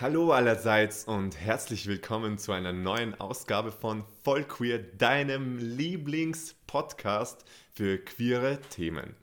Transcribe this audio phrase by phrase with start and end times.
[0.00, 7.44] Hallo allerseits und herzlich willkommen zu einer neuen Ausgabe von Voll Queer, deinem Lieblingspodcast
[7.74, 9.16] für queere Themen.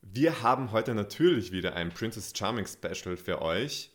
[0.00, 3.90] Wir haben heute natürlich wieder ein Princess Charming Special für euch.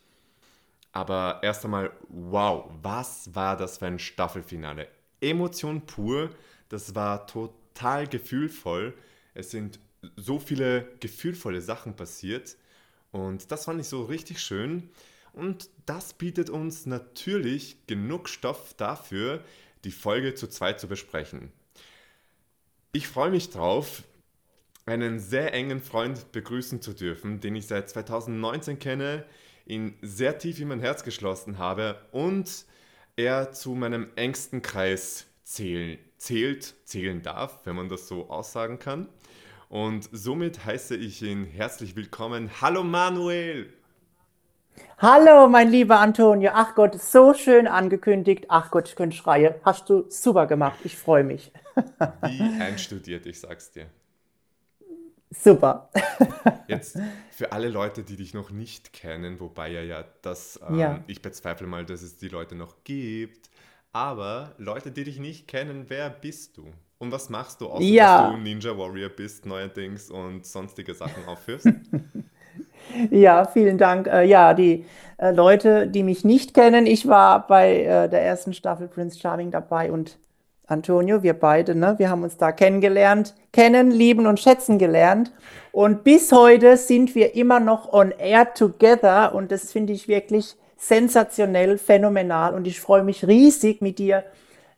[0.92, 4.88] Aber erst einmal, wow, was war das für ein Staffelfinale?
[5.22, 6.28] Emotion pur,
[6.68, 8.92] das war total gefühlvoll.
[9.32, 9.80] Es sind
[10.16, 12.58] so viele gefühlvolle Sachen passiert
[13.10, 14.90] und das fand ich so richtig schön.
[15.38, 19.44] Und das bietet uns natürlich genug Stoff dafür,
[19.84, 21.52] die Folge zu zweit zu besprechen.
[22.90, 24.02] Ich freue mich drauf,
[24.84, 29.24] einen sehr engen Freund begrüßen zu dürfen, den ich seit 2019 kenne,
[29.64, 32.64] ihn sehr tief in mein Herz geschlossen habe und
[33.14, 39.08] er zu meinem engsten Kreis zählen, zählt, zählen darf, wenn man das so aussagen kann.
[39.68, 42.50] Und somit heiße ich ihn herzlich willkommen.
[42.60, 43.77] Hallo Manuel!
[44.98, 46.50] Hallo, mein lieber Antonio.
[46.54, 48.46] Ach Gott, so schön angekündigt.
[48.48, 49.54] Ach Gott, ich könnte schreien.
[49.62, 50.78] Hast du super gemacht.
[50.84, 51.52] Ich freue mich.
[52.22, 53.86] Wie einstudiert, ich sag's dir.
[55.30, 55.90] Super.
[56.68, 56.98] Jetzt
[57.30, 61.04] für alle Leute, die dich noch nicht kennen, wobei ja, ja das, ähm, ja.
[61.06, 63.50] ich bezweifle mal, dass es die Leute noch gibt.
[63.92, 66.72] Aber Leute, die dich nicht kennen, wer bist du?
[66.98, 68.22] Und was machst du, außer ja.
[68.22, 71.68] dass du Ninja Warrior bist, neuerdings und sonstige Sachen aufführst?
[73.10, 74.06] Ja, vielen Dank.
[74.06, 74.84] Äh, ja, die
[75.18, 79.50] äh, Leute, die mich nicht kennen, ich war bei äh, der ersten Staffel Prince Charming
[79.50, 80.18] dabei und
[80.66, 85.32] Antonio, wir beide, ne, wir haben uns da kennengelernt, kennen, lieben und schätzen gelernt.
[85.72, 90.56] Und bis heute sind wir immer noch on air together und das finde ich wirklich
[90.76, 94.24] sensationell, phänomenal und ich freue mich riesig mit dir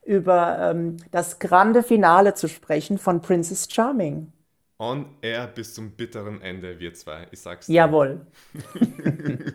[0.05, 4.33] über ähm, das grande Finale zu sprechen von Princess Charming.
[4.81, 7.75] On air bis zum bitteren Ende, wir zwei, ich sag's dir.
[7.75, 8.23] Jawohl.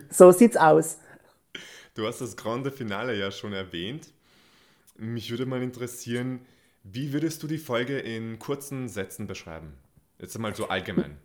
[0.08, 0.98] so sieht's aus.
[1.94, 4.06] Du hast das grande Finale ja schon erwähnt.
[4.96, 6.46] Mich würde mal interessieren,
[6.84, 9.72] wie würdest du die Folge in kurzen Sätzen beschreiben?
[10.20, 11.18] Jetzt mal so allgemein.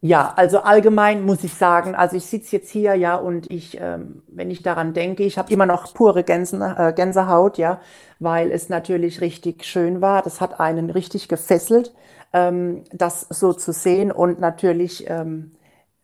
[0.00, 4.22] Ja, also allgemein muss ich sagen, also ich sitze jetzt hier, ja, und ich, ähm,
[4.28, 7.82] wenn ich daran denke, ich habe immer noch pure Gänsen, äh, Gänsehaut, ja,
[8.18, 10.22] weil es natürlich richtig schön war.
[10.22, 11.92] Das hat einen richtig gefesselt,
[12.92, 15.52] das so zu sehen und natürlich ähm,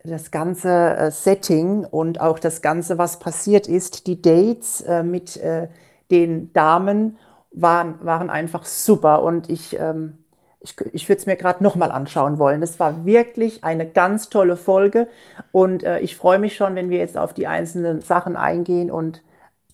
[0.05, 5.37] das ganze äh, Setting und auch das Ganze, was passiert ist, die Dates äh, mit
[5.37, 5.69] äh,
[6.11, 7.19] den Damen
[7.53, 10.19] waren, waren einfach super und ich, ähm,
[10.61, 12.63] ich, ich würde es mir gerade nochmal anschauen wollen.
[12.63, 15.09] Es war wirklich eine ganz tolle Folge
[15.51, 19.23] und ich freue mich schon, wenn wir jetzt auf die einzelnen Sachen eingehen und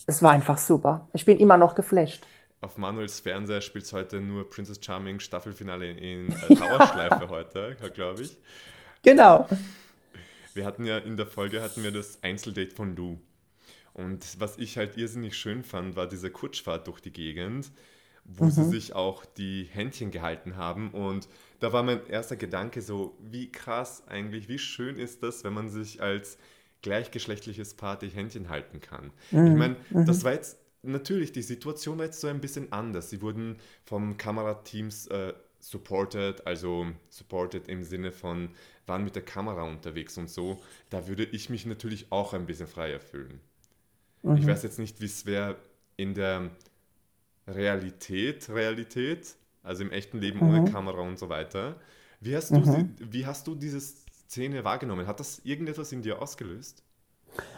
[0.06, 1.08] es war einfach super.
[1.12, 2.24] Ich bin immer noch geflasht.
[2.60, 8.22] Auf Manuels Fernseher spielt es heute nur Princess Charming Staffelfinale in äh, Dauerschleife heute, glaube
[8.22, 8.36] ich.
[9.02, 9.48] Genau.
[10.54, 13.18] Wir hatten ja in der Folge hatten wir das Einzeldate von Lou.
[13.94, 17.70] Und was ich halt irrsinnig schön fand, war diese Kutschfahrt durch die Gegend,
[18.24, 18.50] wo mhm.
[18.50, 20.90] sie sich auch die Händchen gehalten haben.
[20.90, 21.28] Und
[21.60, 25.68] da war mein erster Gedanke so, wie krass eigentlich, wie schön ist das, wenn man
[25.68, 26.38] sich als
[26.82, 29.12] gleichgeschlechtliches Paar die Händchen halten kann.
[29.30, 29.46] Mhm.
[29.46, 30.06] Ich meine, mhm.
[30.06, 30.58] das war jetzt
[30.88, 33.10] natürlich, die Situation war jetzt so ein bisschen anders.
[33.10, 38.50] Sie wurden vom Kamerateams äh, supported, also supported im Sinne von,
[38.86, 40.60] waren mit der Kamera unterwegs und so.
[40.90, 43.40] Da würde ich mich natürlich auch ein bisschen freier fühlen.
[44.22, 44.36] Mhm.
[44.36, 45.56] Ich weiß jetzt nicht, wie es wäre
[45.96, 46.50] in der
[47.46, 50.48] Realität, Realität, also im echten Leben mhm.
[50.48, 51.76] ohne Kamera und so weiter.
[52.20, 52.94] Wie hast, du, mhm.
[52.98, 55.06] wie hast du diese Szene wahrgenommen?
[55.06, 56.82] Hat das irgendetwas in dir ausgelöst?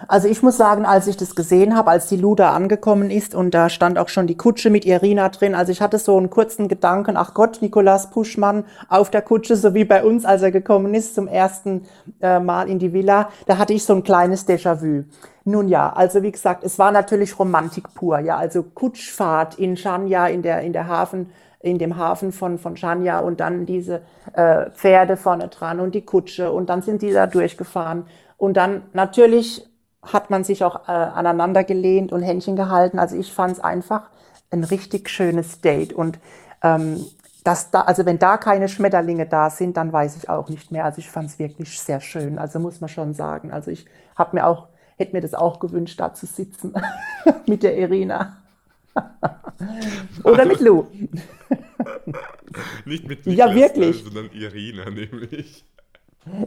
[0.08, 3.54] Also ich muss sagen, als ich das gesehen habe, als die Luda angekommen ist und
[3.54, 6.68] da stand auch schon die Kutsche mit Irina drin, also ich hatte so einen kurzen
[6.68, 10.94] Gedanken, ach Gott, Nikolaus Puschmann auf der Kutsche, so wie bei uns, als er gekommen
[10.94, 11.86] ist zum ersten
[12.20, 15.04] äh, Mal in die Villa, da hatte ich so ein kleines Déjà-vu.
[15.44, 20.26] Nun ja, also wie gesagt, es war natürlich Romantik pur, ja, also Kutschfahrt in Chania,
[20.28, 21.30] in der, in der Hafen,
[21.60, 24.02] in dem Hafen von, von Chania und dann diese
[24.32, 28.04] äh, Pferde vorne dran und die Kutsche und dann sind die da durchgefahren
[28.38, 29.69] und dann natürlich
[30.02, 32.98] hat man sich auch äh, aneinander gelehnt und Händchen gehalten.
[32.98, 34.02] Also ich fand es einfach
[34.50, 35.92] ein richtig schönes Date.
[35.92, 36.18] Und
[36.62, 37.04] ähm,
[37.44, 40.84] dass da, also wenn da keine Schmetterlinge da sind, dann weiß ich auch nicht mehr.
[40.84, 42.38] Also ich fand es wirklich sehr schön.
[42.38, 43.52] Also muss man schon sagen.
[43.52, 43.86] Also ich
[44.16, 46.74] habe mir auch, hätte mir das auch gewünscht, da zu sitzen
[47.46, 48.36] mit der Irina.
[50.24, 50.86] Oder mit Lou.
[52.84, 54.02] Nicht mit Niklas, ja, wirklich.
[54.02, 55.64] sondern Irina nämlich.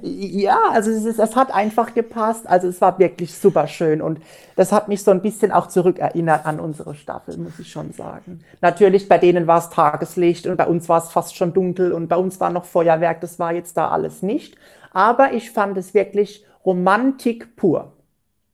[0.01, 2.47] Ja, also es, ist, es hat einfach gepasst.
[2.47, 4.21] Also es war wirklich super schön und
[4.55, 8.43] das hat mich so ein bisschen auch zurückerinnert an unsere Staffel, muss ich schon sagen.
[8.61, 12.07] Natürlich, bei denen war es Tageslicht und bei uns war es fast schon dunkel und
[12.07, 13.21] bei uns war noch Feuerwerk.
[13.21, 14.55] Das war jetzt da alles nicht.
[14.91, 17.93] Aber ich fand es wirklich Romantik pur.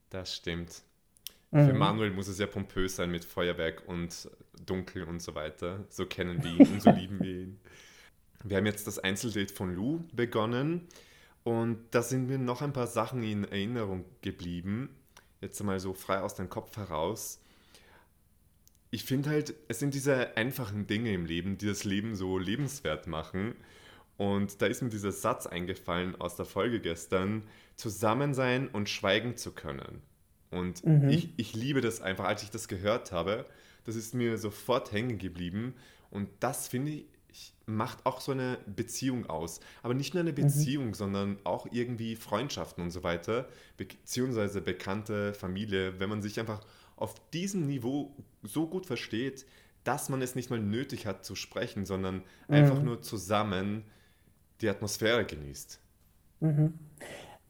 [0.09, 0.83] Das stimmt.
[1.51, 4.29] Für Manuel muss es ja pompös sein mit Feuerwerk und
[4.65, 5.79] dunkel und so weiter.
[5.89, 7.59] So kennen wir ihn und so lieben wir ihn.
[8.43, 10.87] Wir haben jetzt das Einzeldate von Lou begonnen
[11.43, 14.89] und da sind mir noch ein paar Sachen in Erinnerung geblieben.
[15.41, 17.39] Jetzt einmal so frei aus dem Kopf heraus.
[18.91, 23.07] Ich finde halt, es sind diese einfachen Dinge im Leben, die das Leben so lebenswert
[23.07, 23.55] machen.
[24.17, 27.43] Und da ist mir dieser Satz eingefallen aus der Folge gestern,
[27.75, 30.01] zusammen sein und schweigen zu können.
[30.49, 31.09] Und Mhm.
[31.09, 33.45] ich, ich liebe das einfach, als ich das gehört habe,
[33.85, 35.75] das ist mir sofort hängen geblieben.
[36.09, 37.05] Und das finde ich,
[37.75, 39.59] macht auch so eine Beziehung aus.
[39.83, 45.99] Aber nicht nur eine Beziehung, sondern auch irgendwie Freundschaften und so weiter, beziehungsweise bekannte Familie,
[45.99, 46.61] wenn man sich einfach
[46.95, 49.45] auf diesem Niveau so gut versteht,
[49.83, 53.83] dass man es nicht mal nötig hat zu sprechen, sondern einfach nur zusammen
[54.61, 55.79] die Atmosphäre genießt.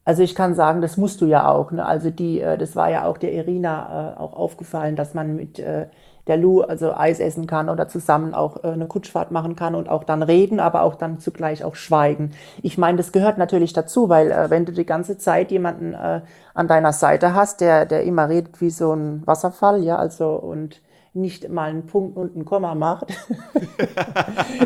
[0.06, 1.72] Also ich kann sagen, das musst du ja auch.
[1.72, 1.86] Ne?
[1.86, 5.60] Also die, äh, das war ja auch der Irina äh, auch aufgefallen, dass man mit
[5.60, 5.88] äh,
[6.30, 9.90] der Lu also Eis essen kann oder zusammen auch äh, eine Kutschfahrt machen kann und
[9.90, 12.32] auch dann reden, aber auch dann zugleich auch schweigen.
[12.62, 16.22] Ich meine, das gehört natürlich dazu, weil äh, wenn du die ganze Zeit jemanden äh,
[16.54, 20.82] an deiner Seite hast, der, der immer redet wie so ein Wasserfall, ja, also und
[21.14, 23.08] nicht mal einen Punkt und ein Komma macht.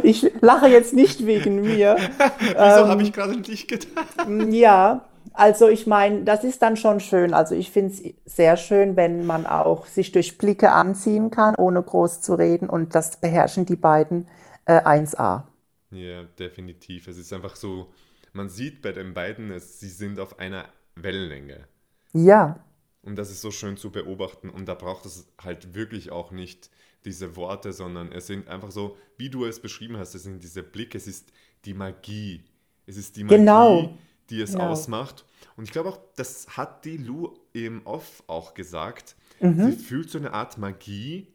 [0.01, 1.95] Ich lache jetzt nicht wegen mir.
[2.39, 4.27] Wieso habe ich gerade an dich gedacht?
[4.49, 7.33] Ja, also ich meine, das ist dann schon schön.
[7.33, 11.81] Also ich finde es sehr schön, wenn man auch sich durch Blicke anziehen kann, ohne
[11.81, 12.69] groß zu reden.
[12.69, 14.27] Und das beherrschen die beiden
[14.65, 15.43] äh, 1A.
[15.91, 17.07] Ja, definitiv.
[17.07, 17.93] Es ist einfach so,
[18.33, 20.65] man sieht bei den beiden, es, sie sind auf einer
[20.95, 21.67] Wellenlänge.
[22.13, 22.57] Ja,
[23.01, 24.49] Und das ist so schön zu beobachten.
[24.49, 26.69] Und da braucht es halt wirklich auch nicht
[27.05, 30.63] diese Worte, sondern es sind einfach so, wie du es beschrieben hast, es sind diese
[30.63, 31.31] Blicke, es ist
[31.65, 32.43] die Magie.
[32.85, 33.97] Es ist die Magie, Genau.
[34.29, 34.69] Die es Genau.
[34.69, 35.25] ausmacht.
[35.55, 39.15] Und ich glaube auch, das hat die Lu im Off auch gesagt.
[39.39, 39.71] Mhm.
[39.71, 41.27] Sie fühlt so eine Art Magie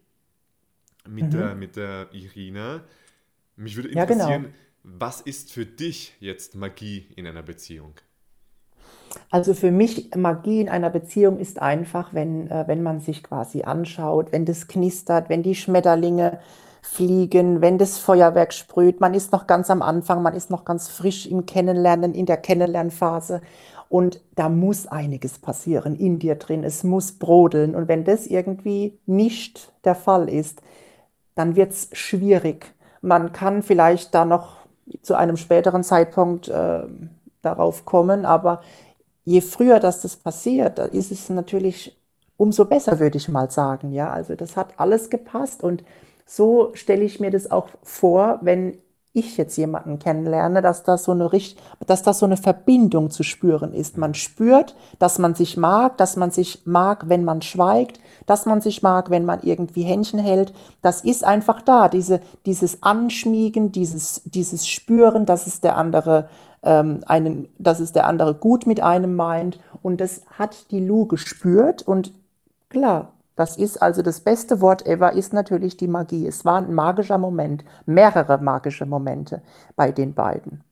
[1.08, 2.82] mit, der, mit der Irina.
[3.56, 4.24] Mich würde Ja, genau.
[4.24, 7.94] interessieren, was ist für dich jetzt Magie in einer Beziehung?
[9.30, 13.62] also für mich Magie in einer Beziehung ist einfach, wenn, äh, wenn man sich quasi
[13.62, 16.40] anschaut, wenn das knistert, wenn die Schmetterlinge
[16.82, 19.00] fliegen, wenn das Feuerwerk sprüht.
[19.00, 22.36] Man ist noch ganz am Anfang, man ist noch ganz frisch im Kennenlernen, in der
[22.36, 23.40] Kennenlernphase.
[23.88, 26.62] Und da muss einiges passieren in dir drin.
[26.62, 27.74] Es muss brodeln.
[27.74, 30.62] Und wenn das irgendwie nicht der Fall ist,
[31.34, 32.74] dann wird es schwierig.
[33.00, 34.56] Man kann vielleicht da noch
[35.02, 36.80] zu einem späteren Zeitpunkt äh,
[37.42, 38.62] darauf kommen, aber
[39.24, 41.96] je früher dass das passiert, ist es natürlich
[42.36, 43.92] umso besser, würde ich mal sagen.
[43.92, 45.84] Ja, also das hat alles gepasst und
[46.28, 48.78] so stelle ich mir das auch vor, wenn
[49.14, 53.22] ich jetzt jemanden kennenlerne, dass das so eine richt dass das so eine Verbindung zu
[53.22, 53.96] spüren ist.
[53.96, 58.60] Man spürt, dass man sich mag, dass man sich mag, wenn man schweigt, dass man
[58.60, 60.52] sich mag, wenn man irgendwie Händchen hält.
[60.82, 66.28] Das ist einfach da, diese, dieses Anschmiegen, dieses, dieses Spüren, dass es der andere
[66.62, 69.58] ähm, einen, dass es der andere gut mit einem meint.
[69.82, 72.12] Und das hat die Lu gespürt und
[72.68, 76.26] klar, das ist also das beste Wort ever, ist natürlich die Magie.
[76.26, 79.42] Es war ein magischer Moment, mehrere magische Momente
[79.76, 80.62] bei den beiden.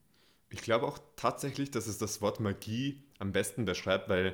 [0.49, 4.33] Ich glaube auch tatsächlich, dass es das Wort Magie am besten beschreibt, weil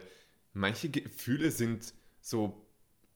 [0.54, 2.54] manche Gefühle sind so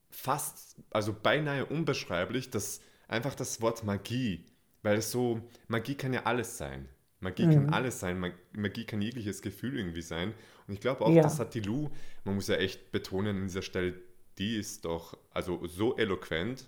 [0.09, 4.45] fast, also beinahe unbeschreiblich, dass einfach das Wort Magie,
[4.83, 6.89] weil so, Magie kann ja alles sein.
[7.19, 10.33] Magie kann alles sein, Mag- Magie kann jegliches Gefühl irgendwie sein.
[10.67, 11.23] Und ich glaube auch, Ja.
[11.23, 11.89] das hat die Lu,
[12.25, 13.95] man muss ja echt betonen an dieser Stelle,
[14.37, 16.65] die ist doch also so eloquent,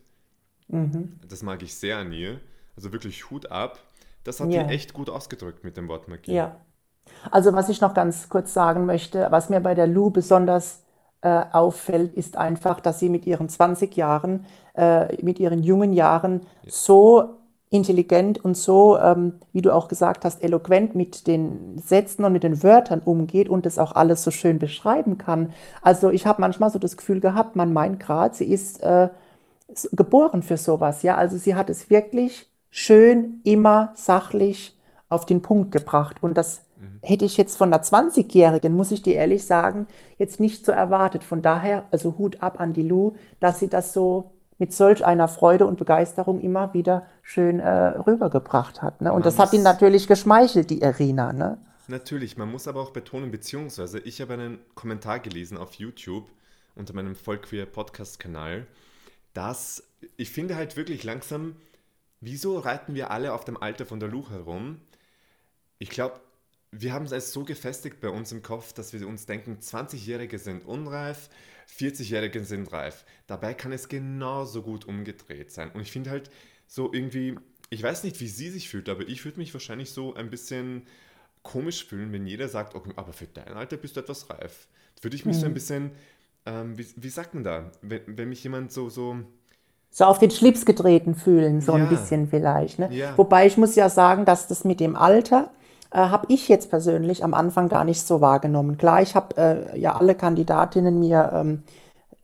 [1.28, 2.40] das mag ich sehr an ihr.
[2.76, 3.80] Also wirklich Hut ab.
[4.24, 4.64] Das hat Ja.
[4.64, 6.34] die echt gut ausgedrückt mit dem Wort Magie.
[6.34, 6.56] Ja.
[7.32, 10.84] Also was ich noch ganz kurz sagen möchte, was mir bei der Lu besonders
[11.22, 14.46] äh, auffällt, ist einfach, dass sie mit ihren 20 Jahren,
[14.76, 17.39] äh, mit ihren jungen Jahren so
[17.72, 22.44] intelligent und so, ähm, wie du auch gesagt hast, eloquent mit den Sätzen und mit
[22.44, 25.54] den Wörtern umgeht und das auch alles so schön beschreiben kann.
[25.82, 29.10] Also ich habe manchmal so das Gefühl gehabt, man meint gerade, sie ist äh,
[29.92, 31.16] geboren für sowas, ja.
[31.16, 34.76] Also sie hat es wirklich schön, immer sachlich
[35.08, 36.18] auf den Punkt gebracht.
[36.22, 36.62] Und das
[37.02, 41.24] hätte ich jetzt von einer 20-Jährigen, muss ich dir ehrlich sagen, jetzt nicht so erwartet.
[41.24, 45.28] Von daher, also Hut ab an die Lu, dass sie das so mit solch einer
[45.28, 49.02] Freude und Begeisterung immer wieder schön äh, rübergebracht hat.
[49.02, 49.10] Ne?
[49.12, 51.34] Und Man das hat ihn natürlich geschmeichelt, die Irina.
[51.34, 51.58] Ne?
[51.88, 56.30] Natürlich, man muss aber auch betonen, beziehungsweise ich habe einen Kommentar gelesen auf YouTube
[56.76, 58.68] unter meinem Vollqueer Podcast-Kanal,
[59.34, 59.84] dass
[60.18, 61.56] ich finde halt wirklich langsam,
[62.20, 64.82] wieso reiten wir alle auf dem Alter von der Lu herum?
[65.78, 66.20] Ich glaube,
[66.72, 70.66] wir haben es so gefestigt bei uns im Kopf, dass wir uns denken, 20-Jährige sind
[70.66, 71.30] unreif,
[71.78, 73.06] 40-Jährige sind reif.
[73.28, 75.72] Dabei kann es genauso gut umgedreht sein.
[75.72, 76.30] Und ich finde halt
[76.68, 77.36] so irgendwie,
[77.70, 80.84] ich weiß nicht, wie sie sich fühlt, aber ich würde mich wahrscheinlich so ein bisschen
[81.42, 84.68] komisch fühlen, wenn jeder sagt, okay, aber für dein Alter bist du etwas reif.
[85.02, 85.42] Würde ich mich mhm.
[85.42, 85.92] so ein bisschen,
[86.46, 89.18] ähm, wie, wie sagt man da, wenn, wenn mich jemand so, so
[89.92, 91.84] so auf den Schlips getreten fühlen, so ja.
[91.84, 92.78] ein bisschen vielleicht.
[92.78, 92.90] Ne?
[92.94, 93.18] Ja.
[93.18, 95.52] Wobei ich muss ja sagen, dass das mit dem Alter
[95.92, 98.78] äh, habe ich jetzt persönlich am Anfang gar nicht so wahrgenommen.
[98.78, 101.64] Klar, ich habe äh, ja alle Kandidatinnen mir ähm,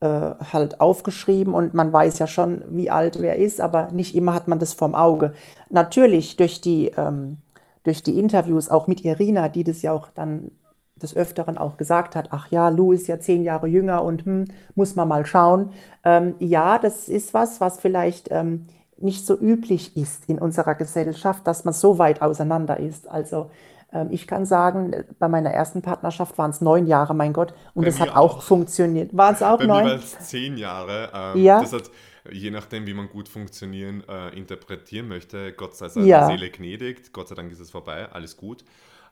[0.02, 4.34] äh, halt aufgeschrieben und man weiß ja schon, wie alt wer ist, aber nicht immer
[4.34, 5.34] hat man das vorm Auge.
[5.70, 7.38] Natürlich durch die, ähm,
[7.84, 10.52] durch die Interviews auch mit Irina, die das ja auch dann
[11.02, 14.46] des Öfteren auch gesagt hat, ach ja, Lou ist ja zehn Jahre jünger und hm,
[14.76, 15.72] muss man mal schauen.
[16.04, 18.68] Ähm, ja, das ist was, was vielleicht ähm,
[19.06, 23.08] nicht so üblich ist in unserer Gesellschaft, dass man so weit auseinander ist.
[23.08, 23.50] Also
[23.94, 27.88] ähm, ich kann sagen, bei meiner ersten Partnerschaft waren es neun Jahre, mein Gott, und
[27.88, 29.16] es hat auch, auch funktioniert.
[29.16, 29.84] Waren es auch bei neun?
[29.84, 31.10] Mir waren es zehn Jahre.
[31.14, 31.62] Ähm, ja.
[31.62, 31.90] Das hat,
[32.32, 36.28] je nachdem, wie man gut funktionieren, äh, interpretieren möchte, Gott sei seiner ja.
[36.28, 38.66] Seele gnädigt, Gott sei Dank ist es vorbei, alles gut.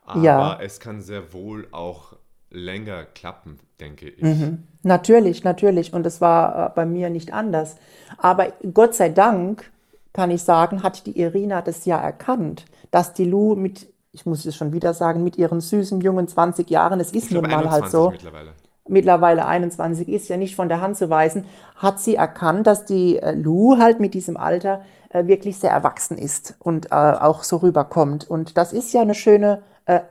[0.06, 0.60] Aber ja.
[0.60, 2.18] es kann sehr wohl auch
[2.50, 4.22] länger klappen, denke ich.
[4.22, 4.64] Mhm.
[4.84, 5.94] Natürlich, natürlich.
[5.94, 7.78] Und es war äh, bei mir nicht anders.
[8.18, 9.72] Aber Gott sei Dank,
[10.14, 14.46] kann ich sagen, hat die Irina das ja erkannt, dass die Lou mit, ich muss
[14.46, 17.90] es schon wieder sagen, mit ihren süßen jungen 20 Jahren, es ist nun mal halt
[17.90, 18.12] so.
[18.12, 18.54] Mittlerweile.
[18.86, 21.46] Mittlerweile 21 ist ja nicht von der Hand zu weisen,
[21.78, 26.18] hat sie erkannt, dass die äh, Lou halt mit diesem Alter äh, wirklich sehr erwachsen
[26.18, 28.30] ist und äh, auch so rüberkommt.
[28.30, 30.02] Und das ist ja eine schöne äh,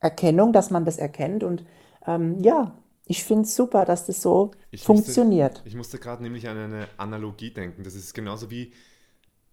[0.00, 1.44] Erkennung, dass man das erkennt.
[1.44, 1.64] Und
[2.06, 2.72] ähm, ja,
[3.04, 5.52] ich finde es super, dass das so ich funktioniert.
[5.52, 7.84] Musste, ich musste gerade nämlich an eine Analogie denken.
[7.84, 8.72] Das ist genauso wie,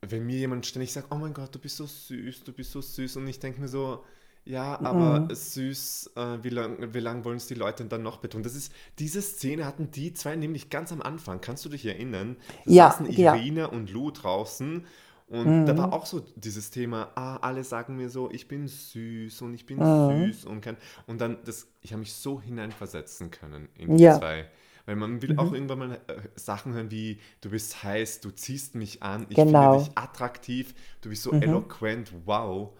[0.01, 2.82] wenn mir jemand ständig sagt, oh mein Gott, du bist so süß, du bist so
[2.82, 3.18] süß.
[3.18, 4.03] Und ich denke mir so,
[4.46, 5.36] ja, aber mhm.
[5.36, 8.44] süß, äh, wie lange wie lang wollen es die Leute dann noch betonen?
[8.44, 11.41] Das ist, diese Szene hatten die zwei nämlich ganz am Anfang.
[11.41, 12.38] Kannst du dich erinnern?
[12.65, 13.65] Da ja, saßen Irina ja.
[13.68, 14.86] und Lou draußen
[15.29, 15.65] und mhm.
[15.68, 15.94] da war mhm.
[15.94, 19.77] auch so dieses Thema, ah, alle sagen mir so, ich bin süß und ich bin
[19.77, 20.25] mhm.
[20.25, 20.75] süß und kann.
[21.06, 24.18] Und dann, das, ich habe mich so hineinversetzen können in die ja.
[24.18, 24.50] zwei.
[24.89, 25.39] Weil man will mhm.
[25.39, 29.36] auch irgendwann mal äh, Sachen hören wie, du bist heiß, du ziehst mich an, ich
[29.36, 29.74] genau.
[29.74, 31.43] finde dich attraktiv, du bist so mhm.
[31.43, 32.72] eloquent, wow.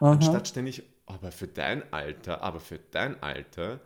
[0.00, 3.80] Anstatt ständig, aber für dein Alter, aber für dein Alter,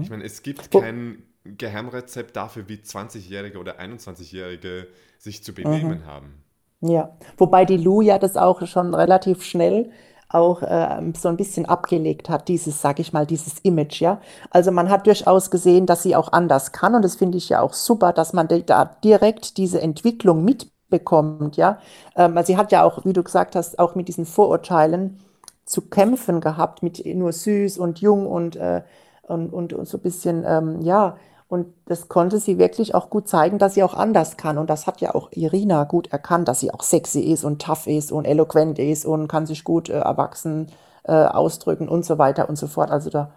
[0.00, 4.86] ich meine, es gibt kein Geheimrezept dafür, wie 20-Jährige oder 21-Jährige
[5.18, 6.44] sich zu benehmen haben.
[6.82, 9.90] Ja, wobei die Lou ja das auch schon relativ schnell
[10.28, 14.20] auch äh, so ein bisschen abgelegt hat, dieses, sag ich mal, dieses Image, ja.
[14.50, 17.60] Also man hat durchaus gesehen, dass sie auch anders kann und das finde ich ja
[17.60, 21.78] auch super, dass man da direkt diese Entwicklung mitbekommt, ja.
[22.16, 25.20] Ähm, sie hat ja auch, wie du gesagt hast, auch mit diesen Vorurteilen
[25.64, 28.82] zu kämpfen gehabt, mit nur süß und jung und, äh,
[29.22, 31.16] und, und, und so ein bisschen, ähm, ja,
[31.48, 34.58] und das konnte sie wirklich auch gut zeigen, dass sie auch anders kann.
[34.58, 37.86] Und das hat ja auch Irina gut erkannt, dass sie auch sexy ist und tough
[37.86, 40.68] ist und eloquent ist und kann sich gut äh, erwachsen
[41.04, 42.90] äh, ausdrücken und so weiter und so fort.
[42.90, 43.32] Also da.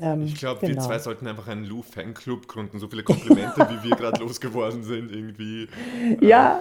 [0.00, 0.74] Ähm, ich glaube, genau.
[0.74, 2.80] wir zwei sollten einfach einen Lou-Fanclub gründen.
[2.80, 5.68] So viele Komplimente, wie wir gerade losgeworden sind, irgendwie.
[6.20, 6.60] Ja.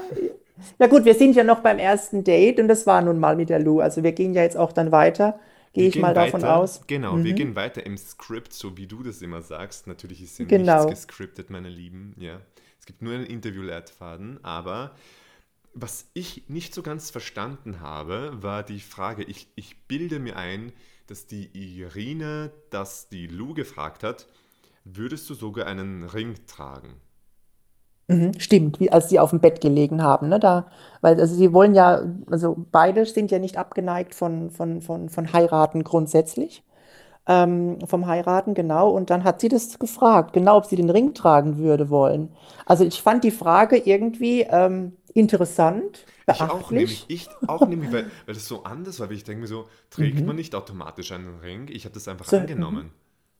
[0.78, 3.50] Ja gut, wir sind ja noch beim ersten Date und das war nun mal mit
[3.50, 3.80] der Lou.
[3.80, 5.40] Also wir gehen ja jetzt auch dann weiter.
[5.74, 6.82] Gehe ich mal davon weiter, aus.
[6.86, 7.24] Genau, mhm.
[7.24, 9.88] wir gehen weiter im Skript, so wie du das immer sagst.
[9.88, 10.86] Natürlich ist ja genau.
[10.86, 12.16] nichts gescriptet, meine Lieben.
[12.18, 12.40] Ja.
[12.80, 14.96] Es gibt nur einen Interviewleitfaden, aber
[15.74, 20.72] was ich nicht so ganz verstanden habe, war die Frage, ich, ich bilde mir ein,
[21.08, 24.28] dass die Irine, dass die Lou gefragt hat,
[24.84, 27.02] würdest du sogar einen Ring tragen?
[28.08, 30.68] Mhm, stimmt, wie als sie auf dem Bett gelegen haben, ne, da
[31.02, 35.32] weil also sie wollen ja also beide sind ja nicht abgeneigt von von von von
[35.32, 36.64] Heiraten grundsätzlich,
[37.28, 38.90] ähm, vom Heiraten, genau.
[38.92, 42.30] Und dann hat sie das gefragt, genau, ob sie den Ring tragen würde wollen.
[42.66, 48.08] Also, ich fand die Frage irgendwie, ähm, interessant, Ich auch nämlich, ich auch nämlich, weil
[48.26, 50.38] weil das so anders war, weil ich denke mir so: „Trägt man mhm.
[50.38, 52.56] nicht automatisch einen Ring?“ Ich habe das einfach So, mhm.
[52.58, 52.92] angenommen.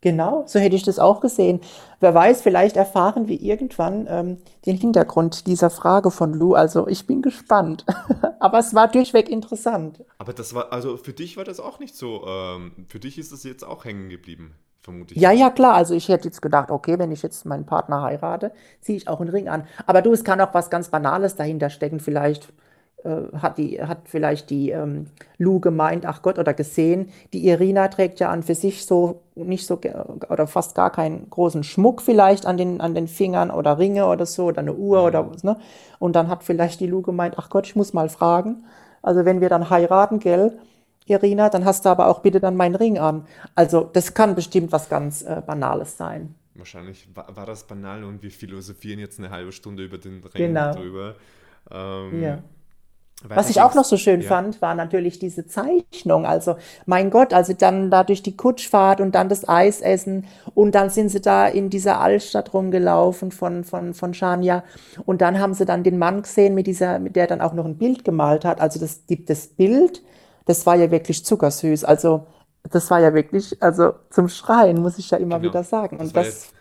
[0.04, 1.62] Genau, so hätte ich das auch gesehen.
[2.02, 6.56] Wer weiß, vielleicht erfahren wir irgendwann ähm, den Hintergrund dieser Frage von Lou.
[6.56, 7.86] Also ich bin gespannt.
[8.42, 10.04] Aber es war durchweg interessant.
[10.18, 13.32] Aber das war, also für dich war das auch nicht so, ähm, für dich ist
[13.32, 15.22] es jetzt auch hängen geblieben, vermute ich.
[15.22, 15.76] Ja, ja, klar.
[15.76, 19.22] Also ich hätte jetzt gedacht, okay, wenn ich jetzt meinen Partner heirate, ziehe ich auch
[19.22, 19.66] einen Ring an.
[19.86, 22.02] Aber du, es kann auch was ganz Banales dahinter stecken.
[22.02, 22.52] Vielleicht
[23.06, 25.08] hat, die, hat vielleicht die ähm,
[25.38, 29.66] Lou gemeint, ach Gott, oder gesehen, die Irina trägt ja an für sich so nicht
[29.66, 29.80] so
[30.30, 34.26] oder fast gar keinen großen Schmuck vielleicht an den, an den Fingern oder Ringe oder
[34.26, 35.58] so oder eine Uhr oder was, ne?
[36.00, 38.64] Und dann hat vielleicht die Lou gemeint, ach Gott, ich muss mal fragen.
[39.02, 40.58] Also wenn wir dann heiraten, gell,
[41.06, 43.26] Irina, dann hast du aber auch bitte dann meinen Ring an.
[43.56, 46.36] Also das kann bestimmt was ganz äh, Banales sein.
[46.56, 50.54] Wahrscheinlich war, war, das banal und wir philosophieren jetzt eine halbe Stunde über den Ring
[50.54, 50.74] genau.
[50.74, 51.16] drüber.
[51.72, 52.44] Ähm, ja.
[53.30, 54.28] Was ich auch noch so schön ja.
[54.28, 56.26] fand, war natürlich diese Zeichnung.
[56.26, 60.90] Also, mein Gott, also dann da durch die Kutschfahrt und dann das Eisessen und dann
[60.90, 64.64] sind sie da in dieser Altstadt rumgelaufen von, von, von Shania
[65.06, 67.66] und dann haben sie dann den Mann gesehen, mit dieser, mit der dann auch noch
[67.66, 68.60] ein Bild gemalt hat.
[68.60, 70.04] Also, das, das Bild,
[70.46, 71.86] das war ja wirklich zuckersüß.
[71.86, 72.28] Also,
[72.72, 75.52] das war ja wirklich, also zum Schreien, muss ich ja immer genau.
[75.52, 75.98] wieder sagen.
[75.98, 76.54] Und das, das,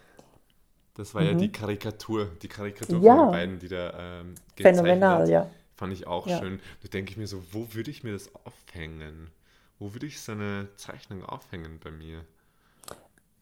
[0.95, 1.52] das war ja die mhm.
[1.52, 3.16] Karikatur, die Karikatur ja.
[3.16, 5.28] von den beiden, die da ähm, Phänomenal, hat.
[5.28, 5.47] ja.
[5.83, 6.39] Fand ich auch ja.
[6.39, 6.61] schön.
[6.83, 9.33] Da denke ich mir so, wo würde ich mir das aufhängen?
[9.81, 12.21] Wo würde ich so eine Zeichnung aufhängen bei mir?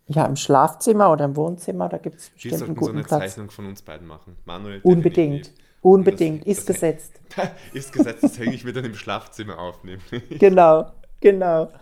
[0.07, 3.03] Ja, im Schlafzimmer oder im Wohnzimmer, da gibt es bestimmt Wir einen guten so eine
[3.03, 3.21] Platz.
[3.21, 4.39] Zeichnung von uns beiden machen.
[4.47, 5.53] Manuel, Unbedingt.
[5.83, 6.41] Unbedingt.
[6.41, 7.21] Das, ist das, gesetzt.
[7.75, 9.83] ist gesetzt, das hänge ich mir dann im Schlafzimmer auf.
[10.31, 11.73] genau, genau.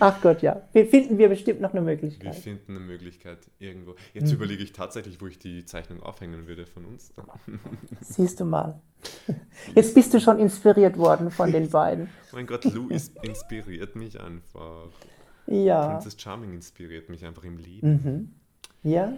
[0.00, 0.62] Ach Gott, ja.
[0.72, 2.34] Wir finden wir bestimmt noch eine Möglichkeit.
[2.34, 3.94] Wir finden eine Möglichkeit irgendwo.
[4.12, 4.36] Jetzt mhm.
[4.36, 7.12] überlege ich tatsächlich, wo ich die Zeichnung aufhängen würde von uns.
[8.00, 8.80] Siehst du mal.
[9.74, 12.08] Jetzt bist du schon inspiriert worden von den beiden.
[12.32, 14.90] mein Gott, Lou inspiriert mich einfach.
[15.46, 15.92] Ja.
[15.92, 17.88] Princess Charming inspiriert mich einfach im Leben.
[18.82, 18.90] Mhm.
[18.90, 19.16] Ja.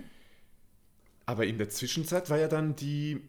[1.26, 3.22] Aber in der Zwischenzeit war ja dann die.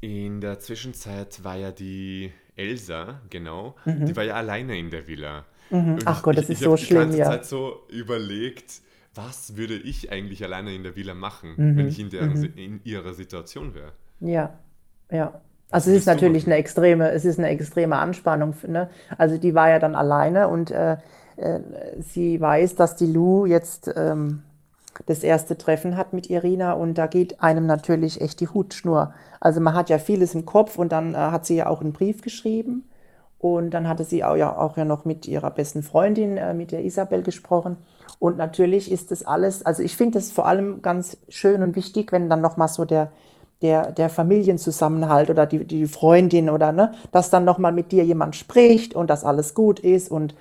[0.00, 3.76] In der Zwischenzeit war ja die Elsa, genau.
[3.84, 4.06] Mhm.
[4.06, 5.44] Die war ja alleine in der Villa.
[5.70, 5.98] Mhm.
[6.04, 7.02] Ach Gott, das ich, ist ich so schlimm, ja.
[7.02, 8.82] Ich habe die ganze Zeit so überlegt,
[9.14, 11.76] was würde ich eigentlich alleine in der Villa machen, mhm.
[11.76, 12.52] wenn ich in, der, mhm.
[12.56, 13.92] in ihrer Situation wäre.
[14.20, 14.58] Ja,
[15.10, 15.40] ja.
[15.70, 18.54] Also es ist natürlich eine extreme, es ist eine extreme Anspannung.
[18.66, 18.88] Ne?
[19.18, 20.96] Also die war ja dann alleine und äh,
[21.36, 21.60] äh,
[21.98, 24.42] sie weiß, dass die Lou jetzt ähm,
[25.06, 29.14] das erste Treffen hat mit Irina und da geht einem natürlich echt die Hutschnur.
[29.40, 31.92] Also man hat ja vieles im Kopf und dann äh, hat sie ja auch einen
[31.92, 32.84] Brief geschrieben
[33.38, 36.72] und dann hatte sie auch ja, auch ja noch mit ihrer besten Freundin, äh, mit
[36.72, 37.76] der Isabel, gesprochen.
[38.18, 42.10] Und natürlich ist das alles, also ich finde es vor allem ganz schön und wichtig,
[42.10, 43.12] wenn dann nochmal so der,
[43.62, 48.34] der, der Familienzusammenhalt oder die, die Freundin oder ne, dass dann nochmal mit dir jemand
[48.34, 50.34] spricht und dass alles gut ist und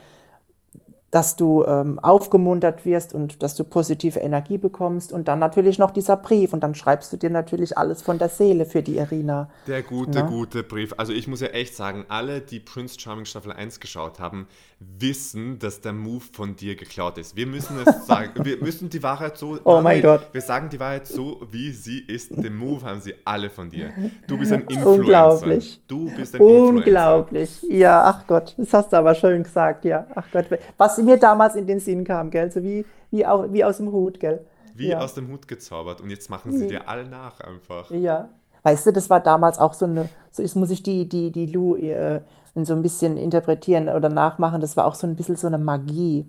[1.11, 5.91] dass du ähm, aufgemuntert wirst und dass du positive Energie bekommst und dann natürlich noch
[5.91, 9.49] dieser Brief und dann schreibst du dir natürlich alles von der Seele für die Irina.
[9.67, 10.25] Der gute, ja?
[10.25, 10.93] gute Brief.
[10.97, 14.47] Also ich muss ja echt sagen, alle, die Prince Charming Staffel 1 geschaut haben,
[14.79, 17.35] wissen, dass der Move von dir geklaut ist.
[17.35, 20.27] Wir müssen es sagen, wir müssen die Wahrheit so, oh mein Gott.
[20.33, 22.31] wir sagen die Wahrheit so, wie sie ist.
[22.35, 23.91] Den Move haben sie alle von dir.
[24.27, 24.89] Du bist ein Influencer.
[24.89, 25.81] Unglaublich.
[25.87, 27.63] Du bist ein Unglaublich.
[27.63, 27.77] Influencer.
[27.77, 30.05] Ja, ach Gott, das hast du aber schön gesagt, ja.
[30.13, 30.45] Ach Gott,
[30.77, 33.91] was mir damals in den Sinn kam, gell, so wie, wie, auch, wie aus dem
[33.91, 34.45] Hut, gell.
[34.75, 34.99] Wie ja.
[34.99, 37.89] aus dem Hut gezaubert und jetzt machen sie dir alle nach einfach.
[37.91, 38.29] Ja.
[38.63, 41.45] Weißt du, das war damals auch so eine, so ist, muss ich die, die, die
[41.45, 42.21] Lou äh,
[42.65, 46.25] so ein bisschen interpretieren oder nachmachen, das war auch so ein bisschen so eine Magie.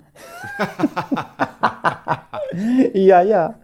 [2.94, 3.54] ja, ja.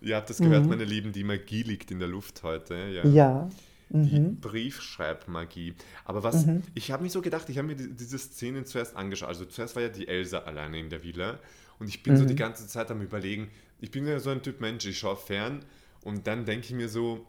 [0.00, 0.68] Ihr habt das gehört, mhm.
[0.68, 2.74] meine Lieben, die Magie liegt in der Luft heute.
[2.74, 3.04] Ja.
[3.04, 3.48] ja.
[3.88, 4.40] Die mhm.
[4.40, 5.74] Briefschreibmagie.
[6.04, 6.62] Aber was, mhm.
[6.74, 9.28] ich habe mir so gedacht, ich habe mir diese Szenen zuerst angeschaut.
[9.28, 11.38] Also zuerst war ja die Elsa alleine in der Villa
[11.78, 12.18] und ich bin mhm.
[12.18, 13.48] so die ganze Zeit am überlegen,
[13.80, 15.64] ich bin ja so ein Typ Mensch, ich schaue fern
[16.02, 17.26] und dann denke ich mir so,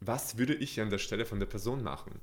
[0.00, 2.20] was würde ich an der Stelle von der Person machen?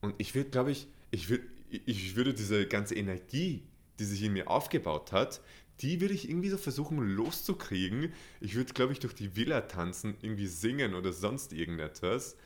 [0.00, 3.64] Und ich würde, glaube ich, ich, würd, ich würde diese ganze Energie,
[3.98, 5.40] die sich in mir aufgebaut hat,
[5.80, 8.12] die würde ich irgendwie so versuchen loszukriegen.
[8.40, 12.36] Ich würde, glaube ich, durch die Villa tanzen, irgendwie singen oder sonst irgendetwas.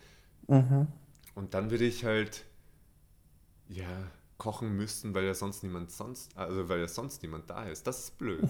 [0.49, 0.89] Mhm.
[1.35, 2.45] Und dann würde ich halt,
[3.69, 3.87] ja,
[4.39, 7.87] kochen müssen, weil ja sonst niemand sonst, also weil ja sonst niemand da ist.
[7.87, 8.41] Das ist blöd.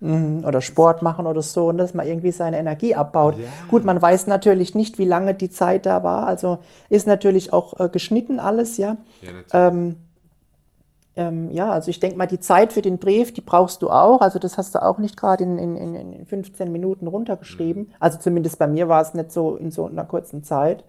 [0.00, 0.44] Mhm.
[0.44, 3.36] Oder Sport machen oder so, und dass man irgendwie seine Energie abbaut.
[3.36, 3.48] Ja.
[3.66, 6.28] Gut, man weiß natürlich nicht, wie lange die Zeit da war.
[6.28, 6.58] Also
[6.88, 8.96] ist natürlich auch äh, geschnitten alles, ja.
[9.22, 9.96] Ja, ähm,
[11.16, 14.20] ähm, ja, also ich denke mal, die Zeit für den Brief, die brauchst du auch.
[14.20, 17.88] Also das hast du auch nicht gerade in, in, in 15 Minuten runtergeschrieben.
[17.88, 17.94] Mhm.
[17.98, 20.84] Also zumindest bei mir war es nicht so in so einer kurzen Zeit.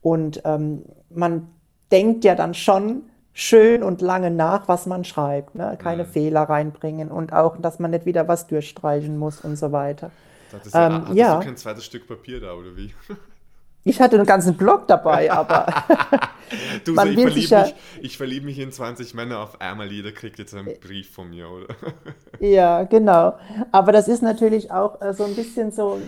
[0.00, 1.48] Und ähm, man
[1.90, 3.02] denkt ja dann schon,
[3.38, 5.54] schön und lange nach, was man schreibt.
[5.54, 5.78] Ne?
[5.80, 6.08] Keine mhm.
[6.08, 10.10] Fehler reinbringen und auch, dass man nicht wieder was durchstreichen muss und so weiter.
[10.52, 11.38] Hattest du, ähm, ja.
[11.38, 12.92] du kein zweites Stück Papier da, oder wie?
[13.84, 15.66] Ich hatte einen ganzen Blog dabei, aber.
[16.84, 19.90] du, man so, ich, verliebe ja, mich, ich verliebe mich in 20 Männer auf einmal,
[19.90, 21.74] jeder kriegt jetzt einen Brief von mir, oder?
[22.40, 23.34] ja, genau.
[23.72, 25.98] Aber das ist natürlich auch äh, so ein bisschen so,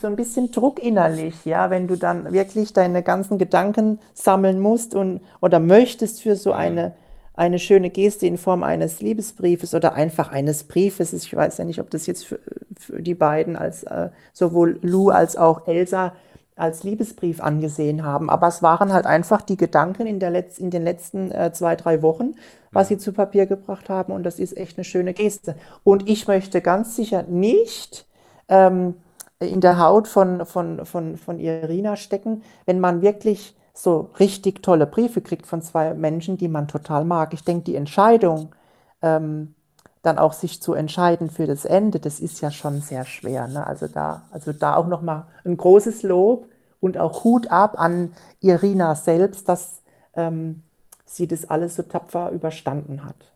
[0.00, 4.94] so ein bisschen Druck innerlich, ja, wenn du dann wirklich deine ganzen Gedanken sammeln musst
[4.94, 6.94] und oder möchtest für so eine,
[7.34, 11.12] eine schöne Geste in Form eines Liebesbriefes oder einfach eines Briefes.
[11.12, 12.40] Ich weiß ja nicht, ob das jetzt für,
[12.78, 16.12] für die beiden als äh, sowohl Lou als auch Elsa
[16.56, 18.30] als Liebesbrief angesehen haben.
[18.30, 21.76] Aber es waren halt einfach die Gedanken in, der Letz-, in den letzten äh, zwei,
[21.76, 22.34] drei Wochen,
[22.70, 24.12] was sie zu Papier gebracht haben.
[24.12, 25.56] Und das ist echt eine schöne Geste.
[25.84, 28.06] Und ich möchte ganz sicher nicht
[28.48, 28.94] ähm,
[29.40, 34.86] in der Haut von, von, von, von Irina stecken, wenn man wirklich so richtig tolle
[34.86, 37.32] Briefe kriegt von zwei Menschen, die man total mag.
[37.32, 38.54] Ich denke, die Entscheidung,
[39.00, 39.54] ähm,
[40.02, 43.46] dann auch sich zu entscheiden für das Ende, das ist ja schon sehr schwer.
[43.46, 43.66] Ne?
[43.66, 46.48] Also da, also da auch nochmal ein großes Lob
[46.80, 49.82] und auch Hut ab an Irina selbst, dass
[50.14, 50.62] ähm,
[51.04, 53.32] sie das alles so tapfer überstanden hat.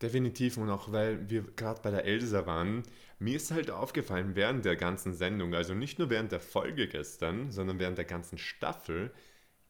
[0.00, 2.82] Definitiv und auch weil wir gerade bei der Elsa waren,
[3.18, 7.50] mir ist halt aufgefallen während der ganzen Sendung, also nicht nur während der Folge gestern,
[7.50, 9.10] sondern während der ganzen Staffel,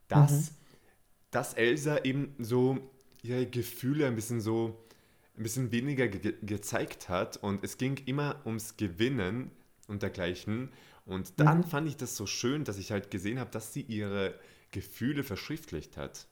[0.08, 0.54] dass, mhm.
[1.30, 2.78] dass Elsa eben so
[3.22, 4.76] ihre Gefühle ein bisschen so
[5.36, 9.50] ein bisschen weniger ge gezeigt hat und es ging immer ums Gewinnen
[9.88, 10.70] und dergleichen.
[11.04, 11.64] Und dann mhm.
[11.64, 14.34] fand ich das so schön, dass ich halt gesehen habe, dass sie ihre
[14.72, 16.26] Gefühle verschriftlicht hat.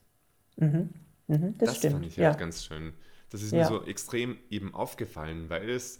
[0.57, 0.89] Mhm.
[1.27, 1.93] Mhm, das, das stimmt.
[1.93, 2.93] fand ich halt ganz schön.
[3.29, 3.59] Das ist ja.
[3.59, 5.99] mir so extrem eben aufgefallen, weil es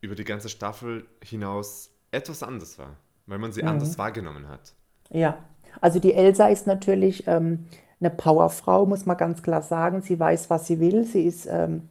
[0.00, 3.98] über die ganze Staffel hinaus etwas anders war, weil man sie anders mhm.
[3.98, 4.74] wahrgenommen hat.
[5.10, 5.44] Ja,
[5.80, 7.66] also die Elsa ist natürlich ähm,
[8.00, 10.02] eine Powerfrau, muss man ganz klar sagen.
[10.02, 11.04] Sie weiß, was sie will.
[11.04, 11.88] Sie ist ähm,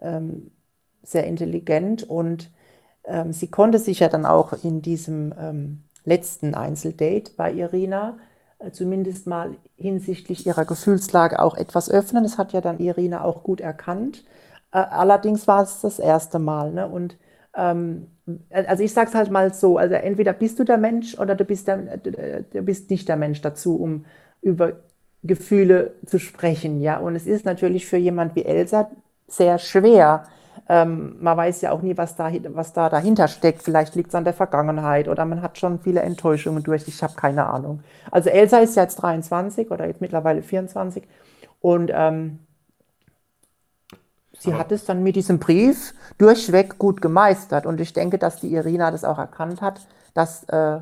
[0.00, 0.50] ähm,
[1.02, 2.50] sehr intelligent und
[3.04, 8.18] ähm, sie konnte sich ja dann auch in diesem ähm, letzten Einzeldate bei Irina
[8.58, 12.22] äh, zumindest mal hinsichtlich ihrer Gefühlslage auch etwas öffnen.
[12.22, 14.24] Das hat ja dann Irina auch gut erkannt.
[14.72, 16.72] Äh, allerdings war es das erste Mal.
[16.72, 16.88] Ne?
[16.88, 17.18] Und
[17.54, 18.06] ähm,
[18.50, 21.44] also ich sage es halt mal so, also entweder bist du der Mensch oder du
[21.44, 24.04] bist, der, du bist nicht der Mensch dazu, um
[24.40, 24.72] über
[25.22, 26.80] Gefühle zu sprechen.
[26.80, 26.98] Ja?
[26.98, 28.90] Und es ist natürlich für jemand wie Elsa,
[29.28, 30.24] sehr schwer.
[30.68, 33.62] Ähm, man weiß ja auch nie, was da, was da dahinter steckt.
[33.62, 36.88] Vielleicht liegt es an der Vergangenheit oder man hat schon viele Enttäuschungen durch.
[36.88, 37.82] Ich habe keine Ahnung.
[38.10, 41.04] Also Elsa ist ja jetzt 23 oder jetzt mittlerweile 24
[41.60, 42.40] und ähm,
[44.38, 47.66] sie Aber hat es dann mit diesem Brief durchweg gut gemeistert.
[47.66, 50.80] Und ich denke, dass die Irina das auch erkannt hat, dass, äh,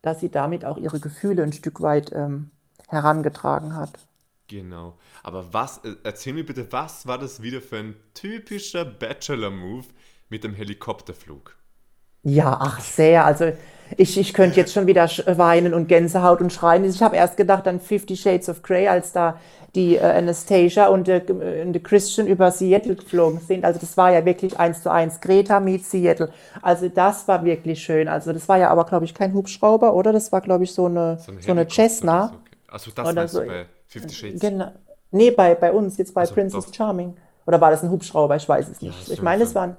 [0.00, 2.50] dass sie damit auch ihre Gefühle ein Stück weit ähm,
[2.88, 3.90] herangetragen hat.
[4.52, 4.98] Genau.
[5.22, 9.86] Aber was, äh, erzähl mir bitte, was war das wieder für ein typischer Bachelor-Move
[10.28, 11.56] mit dem Helikopterflug?
[12.22, 13.24] Ja, ach sehr.
[13.24, 13.52] Also
[13.96, 16.84] ich, ich könnte jetzt schon wieder weinen und Gänsehaut und schreien.
[16.84, 19.40] Ich habe erst gedacht an Fifty Shades of Grey, als da
[19.74, 23.64] die äh, Anastasia und der äh, Christian über Seattle geflogen sind.
[23.64, 25.20] Also das war ja wirklich eins zu eins.
[25.20, 26.30] Greta meets Seattle.
[26.60, 28.06] Also das war wirklich schön.
[28.06, 30.12] Also das war ja aber, glaube ich, kein Hubschrauber, oder?
[30.12, 32.26] Das war, glaube ich, so eine, so, so eine Cessna.
[32.26, 32.36] Okay.
[32.68, 33.40] Also das oder so.
[33.40, 34.40] bei Fifty Shades?
[34.40, 34.72] Genau.
[35.10, 36.74] Nee, bei, bei uns, jetzt bei also, Princess doch.
[36.74, 37.14] Charming.
[37.46, 38.36] Oder war das ein Hubschrauber?
[38.36, 39.08] Ich weiß es nicht.
[39.08, 39.76] Ja, ich meine, es waren.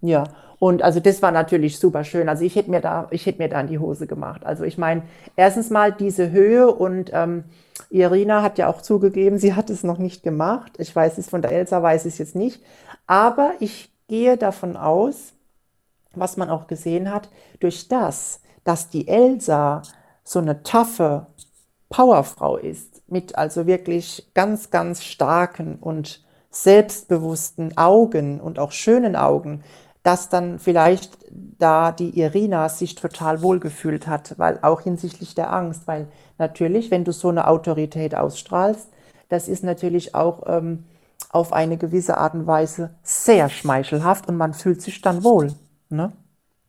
[0.00, 0.24] Ja,
[0.58, 2.28] und also das war natürlich super schön.
[2.28, 4.44] Also ich hätte mir da, ich hätte mir da in die Hose gemacht.
[4.44, 5.02] Also ich meine,
[5.36, 7.44] erstens mal diese Höhe und ähm,
[7.90, 10.72] Irina hat ja auch zugegeben, sie hat es noch nicht gemacht.
[10.78, 12.62] Ich weiß es von der Elsa, weiß es jetzt nicht.
[13.06, 15.32] Aber ich gehe davon aus,
[16.14, 17.28] was man auch gesehen hat,
[17.60, 19.82] durch das, dass die Elsa
[20.24, 21.26] so eine taffe
[21.88, 29.62] Powerfrau ist, mit also wirklich ganz, ganz starken und selbstbewussten Augen und auch schönen Augen,
[30.02, 35.86] dass dann vielleicht da die Irina sich total wohlgefühlt hat, weil auch hinsichtlich der Angst,
[35.86, 38.88] weil natürlich, wenn du so eine Autorität ausstrahlst,
[39.28, 40.84] das ist natürlich auch ähm,
[41.28, 45.54] auf eine gewisse Art und Weise sehr schmeichelhaft und man fühlt sich dann wohl.
[45.90, 46.12] Ne?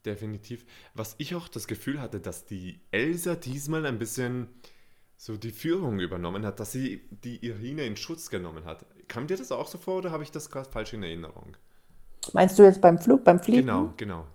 [0.04, 0.64] Definitiv.
[0.94, 4.48] Was ich auch das Gefühl hatte, dass die Elsa diesmal ein bisschen
[5.22, 8.84] so die Führung übernommen hat, dass sie die Irina in Schutz genommen hat.
[9.06, 11.56] Kam dir das auch so vor oder habe ich das gerade falsch in Erinnerung?
[12.32, 13.68] Meinst du jetzt beim Flug, beim Fliegen?
[13.68, 14.26] Genau, genau.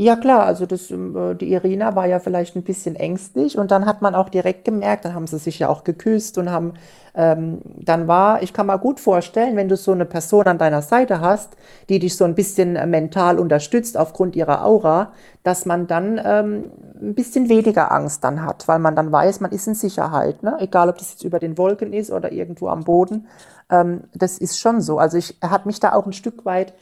[0.00, 3.84] Ja klar, also das, ähm, die Irina war ja vielleicht ein bisschen ängstlich und dann
[3.84, 6.74] hat man auch direkt gemerkt, dann haben sie sich ja auch geküsst und haben,
[7.16, 10.82] ähm, dann war, ich kann mal gut vorstellen, wenn du so eine Person an deiner
[10.82, 11.56] Seite hast,
[11.88, 15.10] die dich so ein bisschen äh, mental unterstützt aufgrund ihrer Aura,
[15.42, 19.50] dass man dann ähm, ein bisschen weniger Angst dann hat, weil man dann weiß, man
[19.50, 20.58] ist in Sicherheit, ne?
[20.60, 23.26] egal ob das jetzt über den Wolken ist oder irgendwo am Boden,
[23.68, 24.98] ähm, das ist schon so.
[24.98, 26.72] Also ich, er hat mich da auch ein Stück weit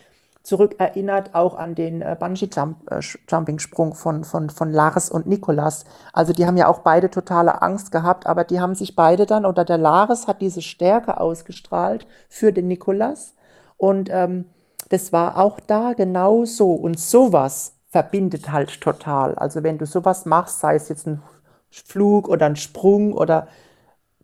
[0.46, 5.84] zurückerinnert, auch an den äh, Bungee-Jumping-Sprung von, von, von Lars und Nikolas.
[6.12, 9.44] Also die haben ja auch beide totale Angst gehabt, aber die haben sich beide dann,
[9.44, 13.34] oder der Lars hat diese Stärke ausgestrahlt für den Nikolas.
[13.76, 14.46] Und ähm,
[14.88, 16.72] das war auch da genau so.
[16.72, 19.34] Und sowas verbindet halt total.
[19.34, 21.22] Also wenn du sowas machst, sei es jetzt ein
[21.70, 23.48] Flug oder ein Sprung oder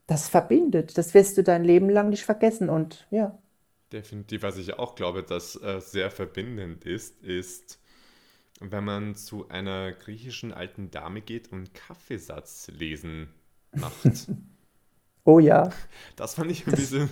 [0.06, 0.96] das verbindet.
[0.98, 2.68] Das wirst du dein Leben lang nicht vergessen.
[2.70, 3.38] Und ja.
[3.92, 7.78] Definitiv, was ich auch glaube, dass äh, sehr verbindend ist, ist
[8.70, 13.28] wenn man zu einer griechischen alten Dame geht und Kaffeesatz lesen
[13.72, 14.28] macht.
[15.24, 15.70] Oh ja.
[16.16, 17.08] Das fand ich ein bisschen.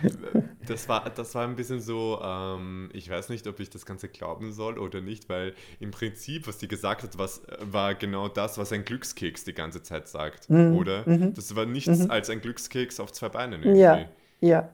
[0.66, 4.08] das, war, das war ein bisschen so, ähm, ich weiß nicht, ob ich das Ganze
[4.08, 8.56] glauben soll oder nicht, weil im Prinzip, was die gesagt hat, was, war genau das,
[8.56, 10.74] was ein Glückskeks die ganze Zeit sagt, mhm.
[10.74, 11.06] oder?
[11.06, 11.34] Mhm.
[11.34, 12.10] Das war nichts mhm.
[12.10, 13.82] als ein Glückskeks auf zwei Beinen irgendwie.
[13.82, 14.08] Ja,
[14.40, 14.70] ja.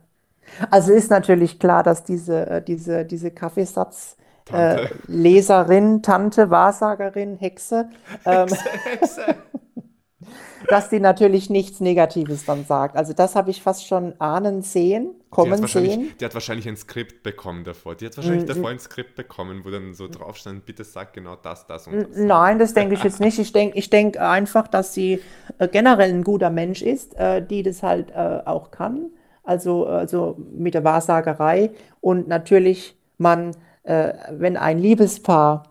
[0.70, 4.16] Also ist natürlich klar, dass diese, äh, diese, diese Kaffeesatz.
[4.44, 4.82] Tante.
[4.82, 7.90] Äh, Leserin, Tante, Wahrsagerin, Hexe.
[8.24, 8.48] Ähm,
[8.84, 9.36] Hexe,
[10.68, 12.96] dass die natürlich nichts Negatives dann sagt.
[12.96, 16.12] Also das habe ich fast schon ahnen sehen, kommen die sehen.
[16.20, 17.94] Die hat wahrscheinlich ein Skript bekommen davor.
[17.94, 21.12] Die hat wahrscheinlich mm, davor ein Skript bekommen, wo dann so drauf stand, bitte sag
[21.12, 22.16] genau das, das und das.
[22.16, 23.38] Nein, das denke ich jetzt nicht.
[23.38, 25.20] Ich denke ich denk einfach, dass sie
[25.58, 29.10] äh, generell ein guter Mensch ist, äh, die das halt äh, auch kann.
[29.48, 31.70] Also, also mit der Wahrsagerei.
[32.02, 35.64] Und natürlich man, äh, wenn ein Liebespaar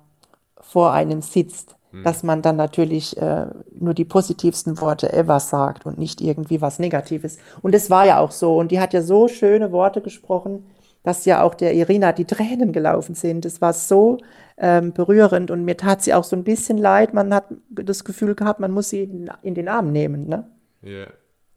[0.59, 2.03] vor einem sitzt, hm.
[2.03, 3.45] dass man dann natürlich äh,
[3.79, 7.37] nur die positivsten Worte ever sagt und nicht irgendwie was Negatives.
[7.61, 8.57] Und es war ja auch so.
[8.57, 10.65] Und die hat ja so schöne Worte gesprochen,
[11.03, 13.45] dass ja auch der Irina die Tränen gelaufen sind.
[13.45, 14.17] Es war so
[14.57, 17.13] ähm, berührend und mir tat sie auch so ein bisschen leid.
[17.13, 19.03] Man hat das Gefühl gehabt, man muss sie
[19.43, 20.27] in, den Arm nehmen.
[20.27, 20.49] Ne?
[20.81, 21.05] Ja,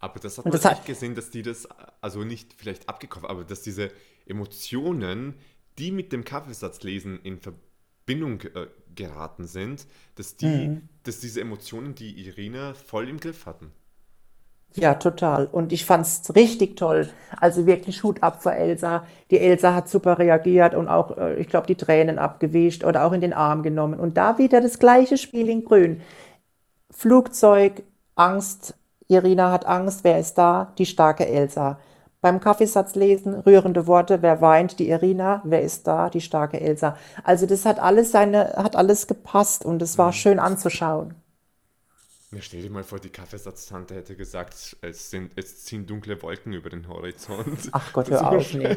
[0.00, 1.68] aber das hat man das echt gesehen, dass die das,
[2.00, 3.90] also nicht vielleicht abgekauft, aber dass diese
[4.26, 5.34] Emotionen,
[5.78, 9.86] die mit dem Kaffeesatzlesen in Verbindung äh, geraten sind,
[10.16, 10.88] dass, die, mhm.
[11.02, 13.72] dass diese Emotionen die Irina voll im Griff hatten.
[14.74, 15.46] Ja, total.
[15.46, 17.08] Und ich fand es richtig toll.
[17.36, 19.04] Also wirklich Hut ab für Elsa.
[19.30, 23.12] Die Elsa hat super reagiert und auch, äh, ich glaube, die Tränen abgewischt oder auch
[23.12, 23.98] in den Arm genommen.
[23.98, 26.02] Und da wieder das gleiche Spiel in Grün.
[26.90, 27.82] Flugzeug,
[28.14, 28.74] Angst.
[29.10, 30.04] Irina hat Angst.
[30.04, 30.72] Wer ist da?
[30.78, 31.78] Die starke Elsa.
[32.20, 36.96] Beim Kaffeesatz lesen, rührende Worte, wer weint, die Irina, wer ist da, die starke Elsa.
[37.24, 40.12] Also das hat alles seine, hat alles gepasst und es war mhm.
[40.12, 41.14] schön anzuschauen.
[42.32, 46.52] Ja, stell dir mal vor, die Kaffeesatztante hätte gesagt, es, sind, es ziehen dunkle Wolken
[46.52, 47.70] über den Horizont.
[47.72, 48.76] Ach Gott, hör auf, nee.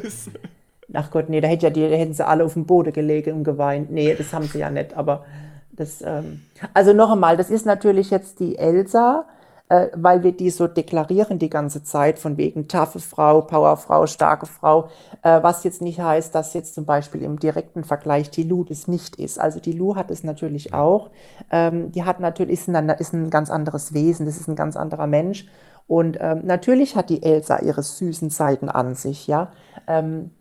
[0.94, 3.34] Ach Gott, nee, da, hätte ja die, da hätten sie alle auf dem Boden gelegen
[3.34, 3.92] und geweint.
[3.92, 5.26] Nee, das haben sie ja nicht, aber
[5.72, 6.44] das, ähm,
[6.74, 9.28] also noch einmal, das ist natürlich jetzt die Elsa,
[9.70, 14.46] äh, weil wir die so deklarieren die ganze Zeit von wegen taffe Frau, Powerfrau, starke
[14.46, 14.90] Frau,
[15.22, 18.88] äh, was jetzt nicht heißt, dass jetzt zum Beispiel im direkten Vergleich die Lu das
[18.88, 19.40] nicht ist.
[19.40, 21.12] Also die Lu hat es natürlich auch.
[21.52, 24.76] Ähm, die hat natürlich, ist ein, ist ein ganz anderes Wesen, das ist ein ganz
[24.76, 25.48] anderer Mensch.
[25.88, 29.52] Und ähm, natürlich hat die Elsa ihre süßen Seiten an sich, ja.
[29.88, 30.32] Ähm,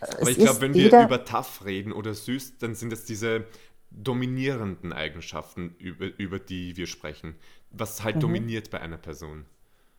[0.00, 3.44] aber ich glaube, wenn wir über tough reden oder süß, dann sind es diese
[3.96, 7.34] dominierenden Eigenschaften, über, über die wir sprechen
[7.78, 8.20] was halt mhm.
[8.20, 9.44] dominiert bei einer Person.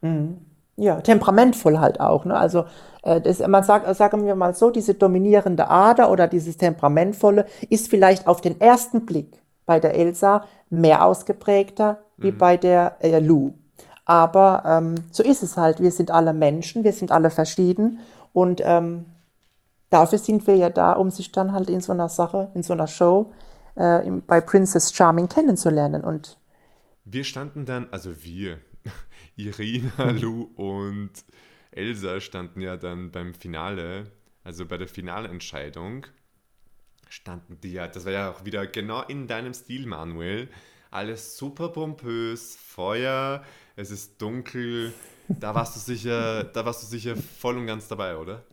[0.01, 0.37] Mhm.
[0.77, 2.25] Ja, temperamentvoll halt auch.
[2.25, 2.35] Ne?
[2.35, 2.65] Also
[3.03, 7.89] äh, das, man sagt, sagen wir mal so, diese dominierende Ader oder dieses temperamentvolle ist
[7.89, 12.37] vielleicht auf den ersten Blick bei der Elsa mehr ausgeprägter wie mhm.
[12.37, 13.53] bei der äh, Lou.
[14.03, 15.79] Aber ähm, so ist es halt.
[15.79, 17.99] Wir sind alle Menschen, wir sind alle verschieden
[18.33, 19.05] und ähm,
[19.89, 22.73] dafür sind wir ja da, um sich dann halt in so einer Sache, in so
[22.73, 23.31] einer Show
[23.75, 26.37] äh, bei Princess Charming kennenzulernen und
[27.05, 28.59] wir standen dann, also wir,
[29.35, 31.11] Irina, Lou und
[31.71, 34.11] Elsa standen ja dann beim Finale,
[34.43, 36.07] also bei der Finalentscheidung,
[37.09, 40.49] standen die ja, das war ja auch wieder genau in deinem Stil, Manuel.
[40.89, 43.43] Alles super pompös, Feuer,
[43.75, 44.93] es ist dunkel.
[45.27, 48.43] Da warst du sicher, da warst du sicher voll und ganz dabei, oder?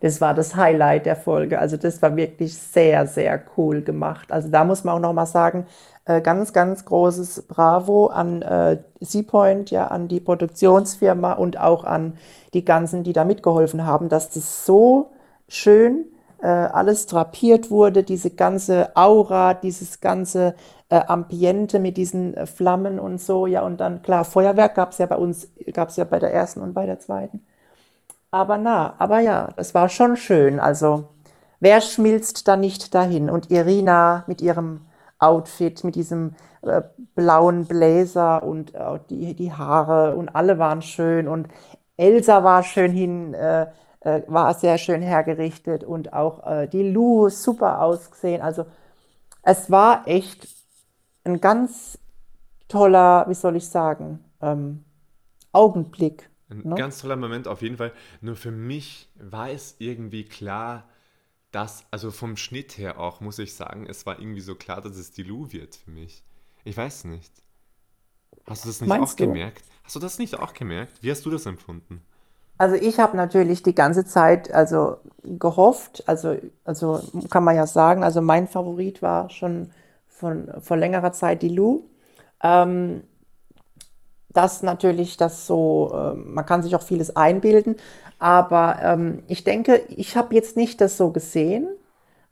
[0.00, 1.58] Das war das Highlight der Folge.
[1.58, 4.32] Also das war wirklich sehr, sehr cool gemacht.
[4.32, 5.66] Also da muss man auch noch mal sagen,
[6.06, 12.14] äh, ganz, ganz großes Bravo an äh, Seapoint, ja, an die Produktionsfirma und auch an
[12.54, 15.10] die ganzen, die da mitgeholfen haben, dass das so
[15.48, 16.06] schön
[16.40, 20.54] äh, alles drapiert wurde, diese ganze Aura, dieses ganze
[20.88, 24.98] äh, Ambiente mit diesen äh, Flammen und so, ja, und dann, klar, Feuerwerk gab es
[24.98, 27.42] ja bei uns, gab es ja bei der ersten und bei der zweiten.
[28.30, 30.60] Aber na, aber ja, das war schon schön.
[30.60, 31.08] Also,
[31.58, 33.30] wer schmilzt da nicht dahin?
[33.30, 34.82] Und Irina mit ihrem
[35.20, 36.82] Outfit mit diesem äh,
[37.14, 41.48] blauen Bläser und äh, die, die Haare und alle waren schön und
[41.96, 43.66] Elsa war schön hin, äh,
[44.00, 48.40] äh war sehr schön hergerichtet und auch äh, die Lu super ausgesehen.
[48.40, 48.64] Also
[49.42, 50.48] es war echt
[51.24, 51.98] ein ganz
[52.68, 54.84] toller, wie soll ich sagen, ähm,
[55.52, 56.29] Augenblick.
[56.50, 56.74] Ein ne?
[56.74, 57.92] ganz toller Moment auf jeden Fall.
[58.20, 60.88] Nur für mich war es irgendwie klar,
[61.52, 64.96] das, also vom Schnitt her auch, muss ich sagen, es war irgendwie so klar, dass
[64.96, 66.24] es die Lu wird für mich.
[66.64, 67.32] Ich weiß nicht.
[68.46, 69.26] Hast du das nicht Meinst auch du?
[69.26, 69.64] gemerkt?
[69.84, 71.02] Hast du das nicht auch gemerkt?
[71.02, 72.02] Wie hast du das empfunden?
[72.58, 78.04] Also ich habe natürlich die ganze Zeit also gehofft, also, also kann man ja sagen,
[78.04, 79.70] also mein Favorit war schon
[80.08, 81.84] von vor längerer Zeit die Lou.
[82.42, 83.02] Ähm,
[84.32, 87.76] das natürlich, das so, äh, man kann sich auch vieles einbilden,
[88.18, 91.68] aber ähm, ich denke, ich habe jetzt nicht das so gesehen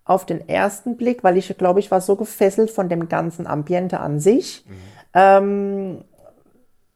[0.04, 4.00] auf den ersten Blick, weil ich glaube, ich war so gefesselt von dem ganzen Ambiente
[4.00, 4.64] an sich.
[4.66, 4.74] Mhm.
[5.14, 6.04] Ähm,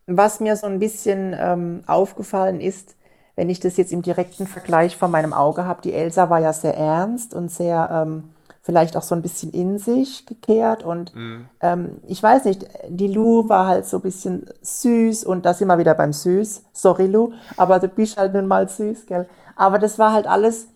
[0.06, 2.96] was mir so ein bisschen ähm, aufgefallen ist,
[3.36, 6.52] wenn ich das jetzt im direkten Vergleich vor meinem Auge habe, die Elsa war ja
[6.52, 8.24] sehr ernst und sehr ähm,
[8.62, 10.84] vielleicht auch so ein bisschen in sich gekehrt.
[10.84, 11.48] Und mhm.
[11.60, 15.68] ähm, ich weiß nicht, die Lou war halt so ein bisschen süß und da sind
[15.68, 16.64] wir wieder beim Süß.
[16.72, 19.28] Sorry, Lou, aber du bist halt nun mal süß, gell?
[19.56, 20.68] Aber das war halt alles,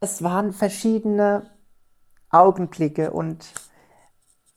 [0.00, 1.50] es waren verschiedene
[2.30, 3.46] Augenblicke und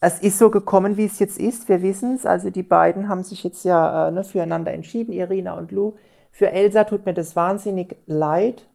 [0.01, 1.67] es ist so gekommen, wie es jetzt ist.
[1.67, 2.25] Wir wissen es.
[2.25, 5.95] Also die beiden haben sich jetzt ja äh, ne, füreinander entschieden, Irina und Lou.
[6.31, 8.65] Für Elsa tut mir das wahnsinnig leid,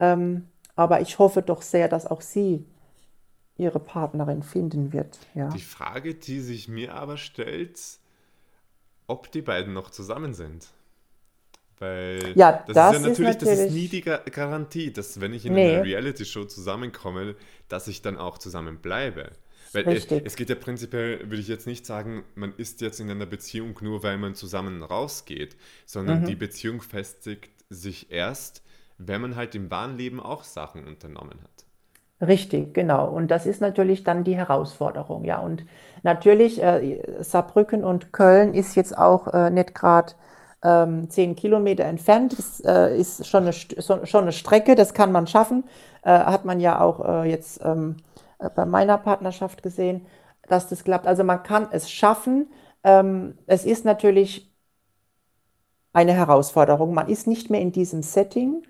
[0.00, 2.66] ähm, aber ich hoffe doch sehr, dass auch sie
[3.62, 5.18] ihre Partnerin finden wird.
[5.34, 5.48] Ja.
[5.48, 7.78] Die Frage, die sich mir aber stellt,
[9.06, 10.68] ob die beiden noch zusammen sind.
[11.78, 15.20] Weil ja, das, das ist ja natürlich, ist natürlich, das ist nie die Garantie, dass
[15.20, 15.74] wenn ich in nee.
[15.74, 17.34] einer Reality-Show zusammenkomme,
[17.68, 19.30] dass ich dann auch zusammen bleibe.
[19.72, 23.10] Weil es, es, geht ja prinzipiell, würde ich jetzt nicht sagen, man ist jetzt in
[23.10, 26.26] einer Beziehung nur, weil man zusammen rausgeht, sondern mhm.
[26.26, 28.62] die Beziehung festigt sich erst,
[28.98, 31.64] wenn man halt im wahren Leben auch Sachen unternommen hat.
[32.22, 33.08] Richtig, genau.
[33.10, 35.40] Und das ist natürlich dann die Herausforderung, ja.
[35.40, 35.64] Und
[36.04, 40.12] natürlich, äh, Saarbrücken und Köln ist jetzt auch äh, nicht gerade
[40.62, 42.38] ähm, zehn Kilometer entfernt.
[42.38, 45.64] Das äh, ist schon eine, schon eine Strecke, das kann man schaffen.
[46.04, 47.96] Äh, hat man ja auch äh, jetzt ähm,
[48.38, 50.06] äh, bei meiner Partnerschaft gesehen,
[50.48, 51.08] dass das klappt.
[51.08, 52.50] Also man kann es schaffen.
[52.84, 54.48] Ähm, es ist natürlich
[55.92, 56.94] eine Herausforderung.
[56.94, 58.62] Man ist nicht mehr in diesem Setting.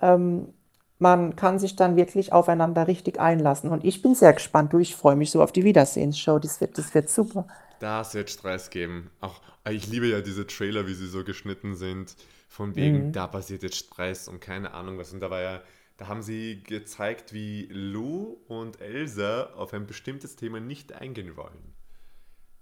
[0.00, 0.52] Ähm,
[0.98, 3.70] man kann sich dann wirklich aufeinander richtig einlassen.
[3.70, 4.72] Und ich bin sehr gespannt.
[4.72, 6.38] Du, ich freue mich so auf die Wiedersehensshow.
[6.38, 7.46] Das wird, das wird super.
[7.80, 9.10] Da wird Stress geben.
[9.20, 12.16] Auch, ich liebe ja diese Trailer, wie sie so geschnitten sind.
[12.48, 13.12] Von wegen, mhm.
[13.12, 15.12] da passiert jetzt Stress und keine Ahnung was.
[15.12, 15.60] Und da war ja
[15.98, 21.74] da haben sie gezeigt, wie Lou und Elsa auf ein bestimmtes Thema nicht eingehen wollen.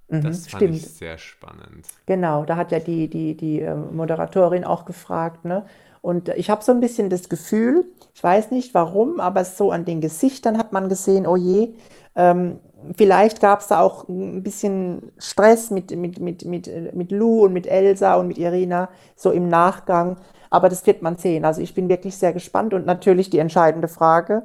[0.09, 0.77] Mhm, das fand stimmt.
[0.77, 1.87] ich sehr spannend.
[2.07, 5.45] Genau, da hat ja die, die, die ähm, Moderatorin auch gefragt.
[5.45, 5.67] Ne?
[6.07, 9.85] Und ich habe so ein bisschen das Gefühl, ich weiß nicht warum, aber so an
[9.85, 11.75] den Gesichtern hat man gesehen, oh je,
[12.15, 12.61] ähm,
[12.97, 17.53] vielleicht gab es da auch ein bisschen Stress mit, mit, mit, mit, mit Lou und
[17.53, 20.17] mit Elsa und mit Irina, so im Nachgang.
[20.49, 21.45] Aber das wird man sehen.
[21.45, 24.45] Also ich bin wirklich sehr gespannt und natürlich die entscheidende Frage.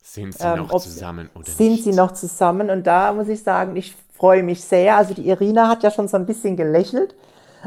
[0.00, 1.82] Sind sie ähm, noch zusammen oder sind nicht?
[1.82, 2.70] sie noch zusammen?
[2.70, 4.96] Und da muss ich sagen, ich freue mich sehr.
[4.96, 7.16] Also die Irina hat ja schon so ein bisschen gelächelt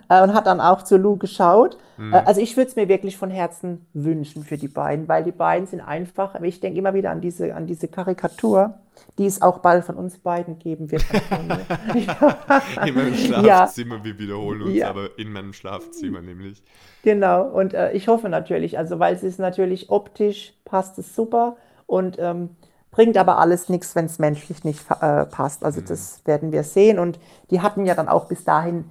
[0.08, 1.78] äh, und hat dann auch zu Lou geschaut.
[1.98, 2.14] Mhm.
[2.14, 5.32] Äh, also ich würde es mir wirklich von Herzen wünschen für die beiden, weil die
[5.32, 8.76] beiden sind einfach, aber ich denke immer wieder an diese, an diese Karikatur,
[9.18, 11.04] die es auch bald von uns beiden geben wird.
[12.86, 14.04] in meinem Schlafzimmer, ja.
[14.04, 14.90] wir wiederholen uns, ja.
[14.90, 16.64] aber in meinem Schlafzimmer nämlich.
[17.04, 21.58] Genau, und äh, ich hoffe natürlich, also weil es ist natürlich optisch, passt es super
[21.86, 22.50] und ähm,
[22.92, 25.64] bringt aber alles nichts, wenn es menschlich nicht äh, passt.
[25.64, 25.86] Also mhm.
[25.86, 27.20] das werden wir sehen und
[27.52, 28.86] die hatten ja dann auch bis dahin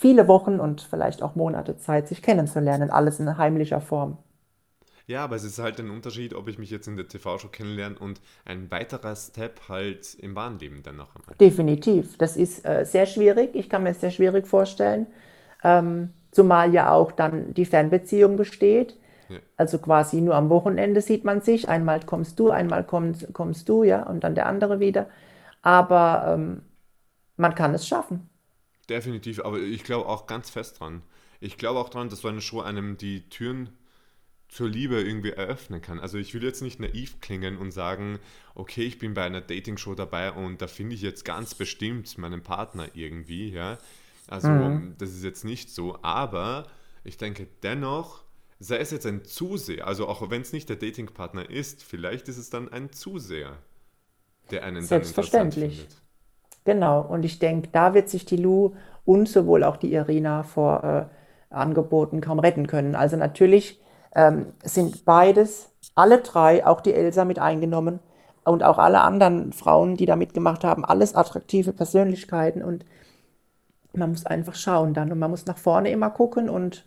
[0.00, 4.16] viele Wochen und vielleicht auch Monate Zeit, sich kennenzulernen, alles in heimlicher Form.
[5.06, 7.98] Ja, aber es ist halt ein Unterschied, ob ich mich jetzt in der TV-Show kennenlerne
[7.98, 11.34] und ein weiterer Step halt im Wahnleben dann noch einmal.
[11.38, 12.16] Definitiv.
[12.16, 13.50] Das ist äh, sehr schwierig.
[13.54, 15.06] Ich kann mir es sehr schwierig vorstellen.
[15.62, 18.96] Ähm, zumal ja auch dann die Fernbeziehung besteht.
[19.28, 19.38] Ja.
[19.58, 21.68] Also quasi nur am Wochenende sieht man sich.
[21.68, 25.08] Einmal kommst du, einmal kommst, kommst du, ja, und dann der andere wieder.
[25.60, 26.62] Aber ähm,
[27.36, 28.29] man kann es schaffen.
[28.90, 31.02] Definitiv, aber ich glaube auch ganz fest dran.
[31.38, 33.70] Ich glaube auch dran, dass so eine Show einem die Türen
[34.48, 36.00] zur Liebe irgendwie eröffnen kann.
[36.00, 38.18] Also ich will jetzt nicht naiv klingen und sagen,
[38.56, 42.42] okay, ich bin bei einer Dating-Show dabei und da finde ich jetzt ganz bestimmt meinen
[42.42, 43.78] Partner irgendwie, ja.
[44.26, 44.96] Also mhm.
[44.98, 46.66] das ist jetzt nicht so, aber
[47.04, 48.24] ich denke dennoch,
[48.58, 52.38] sei es jetzt ein Zuseher, also auch wenn es nicht der Datingpartner ist, vielleicht ist
[52.38, 53.56] es dann ein Zuseher,
[54.50, 55.62] der einen Selbstverständlich.
[55.62, 56.09] dann interessant findet.
[56.64, 58.72] Genau, und ich denke, da wird sich die Lu
[59.04, 62.94] und sowohl auch die Irina vor äh, Angeboten kaum retten können.
[62.94, 63.80] Also natürlich
[64.14, 68.00] ähm, sind beides, alle drei, auch die Elsa mit eingenommen
[68.44, 72.84] und auch alle anderen Frauen, die da mitgemacht haben, alles attraktive Persönlichkeiten und
[73.92, 76.84] man muss einfach schauen dann und man muss nach vorne immer gucken und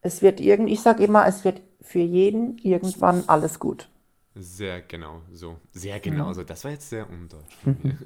[0.00, 3.88] es wird irgendwie, ich sage immer, es wird für jeden irgendwann alles gut.
[4.34, 5.56] Sehr genau so.
[5.72, 6.42] Sehr genau so.
[6.44, 7.96] Das war jetzt sehr undeutsch von mir.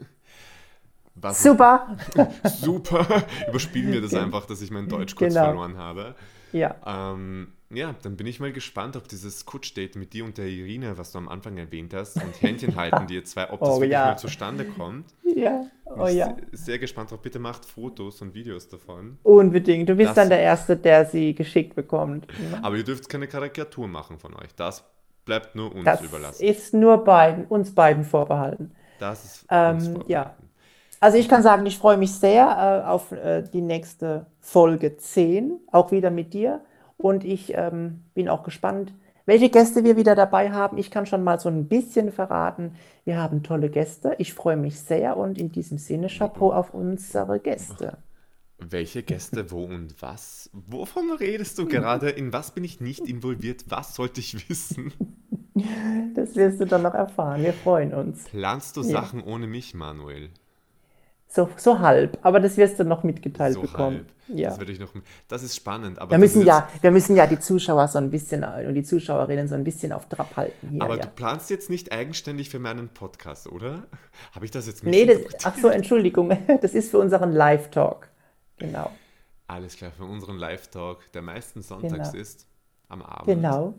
[1.14, 1.96] Was super.
[2.44, 3.06] super.
[3.48, 5.46] Überspielen wir das einfach, dass ich mein Deutsch kurz genau.
[5.46, 6.14] verloren habe.
[6.52, 6.74] Ja.
[6.86, 10.98] Ähm, ja, dann bin ich mal gespannt, ob dieses Kutsch-Date mit dir und der Irina,
[10.98, 13.74] was du am Anfang erwähnt hast, und Händchen halten, die ihr zwei, ob das Oh,
[13.74, 14.06] wirklich ja.
[14.06, 15.06] mal zustande kommt.
[15.22, 16.36] Ja, oh ich ja.
[16.50, 17.22] sehr gespannt drauf.
[17.22, 19.18] Bitte macht Fotos und Videos davon.
[19.22, 19.88] Unbedingt.
[19.88, 22.26] Du bist Das- dann der Erste, der sie geschickt bekommt.
[22.62, 24.52] Aber ihr dürft keine Karikatur machen von euch.
[24.56, 24.82] Das
[25.24, 26.42] bleibt nur uns Das überlassen.
[26.42, 28.72] ist nur beiden, uns beiden vorbehalten.
[28.98, 30.34] Das ist Ähm, uns ja.
[31.00, 35.58] Also ich kann sagen, ich freue mich sehr äh, auf äh, die nächste Folge 10,
[35.72, 36.60] auch wieder mit dir.
[36.98, 38.92] Und ich ähm, bin auch gespannt,
[39.24, 40.76] welche Gäste wir wieder dabei haben.
[40.76, 42.74] Ich kann schon mal so ein bisschen verraten.
[43.04, 44.14] Wir haben tolle Gäste.
[44.18, 47.96] Ich freue mich sehr und in diesem Sinne Chapeau auf unsere Gäste.
[48.58, 50.50] Welche Gäste, wo und was?
[50.52, 52.10] Wovon redest du gerade?
[52.10, 53.64] In was bin ich nicht involviert?
[53.68, 54.92] Was sollte ich wissen?
[56.14, 57.42] Das wirst du dann noch erfahren.
[57.42, 58.24] Wir freuen uns.
[58.24, 58.88] Planst du Ja.
[58.88, 60.30] Sachen ohne mich, Manuel?
[61.32, 63.98] So, so halb, aber das wirst du noch mitgeteilt So bekommen.
[63.98, 64.06] halb.
[64.36, 64.48] Ja.
[64.50, 64.92] Das werde ich noch.
[65.28, 66.00] Das ist spannend.
[66.00, 69.46] Aber Wir müssen ja, wir müssen ja die Zuschauer so ein bisschen und die Zuschauerinnen
[69.46, 70.82] so ein bisschen auf Trab halten hier.
[70.82, 71.02] Aber ja.
[71.02, 73.86] du planst jetzt nicht eigenständig für meinen Podcast, oder?
[74.32, 78.08] Habe ich das jetzt Nee, das, ach so, Entschuldigung, das ist für unseren Live-Talk.
[78.58, 78.90] Genau,
[79.46, 82.20] Alles klar, für unseren Live-Talk, der meistens sonntags Genau.
[82.22, 82.46] ist,
[82.88, 83.26] am Abend.
[83.26, 83.74] genau.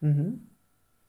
[0.00, 0.48] Mhm.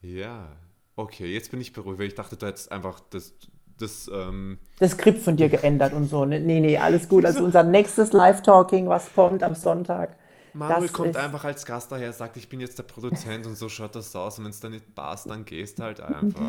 [0.01, 0.55] Ja,
[0.95, 3.33] okay, jetzt bin ich beruhigt, weil ich dachte, du hättest einfach das,
[3.81, 6.25] das ähm, Das Skript von dir geändert und so.
[6.25, 6.39] ne?
[6.39, 7.25] Nee, nee, alles gut.
[7.25, 10.15] Also unser nächstes Live-Talking, was kommt am Sonntag.
[10.53, 13.69] Manuel Das kommt einfach als Gast daher, sagt, ich bin jetzt der Produzent und so
[13.69, 16.41] schaut das aus und wenn es dann nicht passt, dann gehst halt einfach.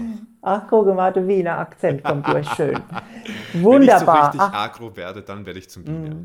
[0.43, 2.83] Ach, guck mal, der Wiener Akzent kommt durch, schön.
[3.69, 4.29] Wenn ich so Wunderbar.
[4.29, 4.55] richtig Ach, Mhm.
[4.55, 6.17] agro werde, dann werde ich zum Biene.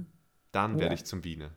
[0.51, 0.93] Dann werde Ja.
[0.95, 1.51] ich zum Biene.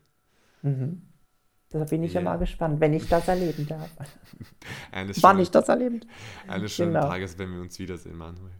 [1.70, 2.24] da bin ich ja Ja.
[2.24, 3.90] mal gespannt, wenn ich das erleben darf.
[4.92, 6.01] Eines Wann schönen, ich das erleben
[6.46, 7.01] eines schönen genau.
[7.01, 8.53] Tages, wenn wir uns wiedersehen, Manuel.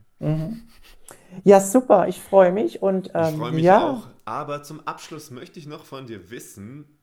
[1.45, 4.09] Ja, super, ich freue mich und Ich ähm, freue mich ja, auch.
[4.25, 6.99] Aber zum Abschluss möchte ich noch von dir wissen,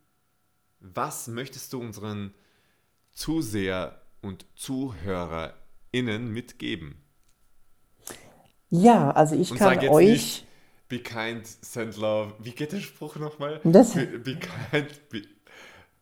[0.79, 2.33] was möchtest du unseren
[3.13, 7.03] Zuseher und ZuhörerInnen mitgeben?
[8.69, 10.07] ja, also ich Und kann euch.
[10.07, 10.45] nicht,
[10.89, 12.33] be kind, send love.
[12.39, 13.61] Wie geht der Spruch nochmal?
[13.63, 15.21] Das- Be, be kind, be,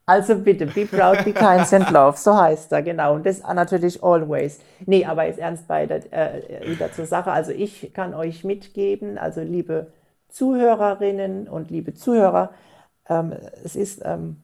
[0.08, 3.16] Also bitte, be proud, be kind, send love, so heißt er, genau.
[3.16, 4.60] Und das natürlich always.
[4.86, 7.32] Nee, aber jetzt ernst bei der, äh, wieder zur Sache.
[7.32, 9.88] Also ich kann euch mitgeben, also liebe
[10.30, 12.52] Zuhörerinnen und liebe Zuhörer,
[13.10, 13.34] ähm,
[13.64, 14.44] es ist ähm,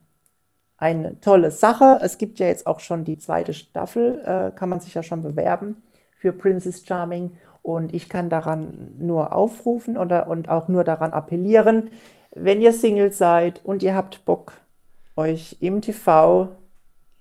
[0.78, 2.00] eine tolle Sache.
[2.02, 5.22] Es gibt ja jetzt auch schon die zweite Staffel, äh, kann man sich ja schon
[5.22, 5.80] bewerben
[6.18, 7.36] für Princess Charming.
[7.62, 11.90] Und ich kann daran nur aufrufen oder, und auch nur daran appellieren,
[12.34, 14.54] wenn ihr Single seid und ihr habt Bock,
[15.16, 16.56] euch im TV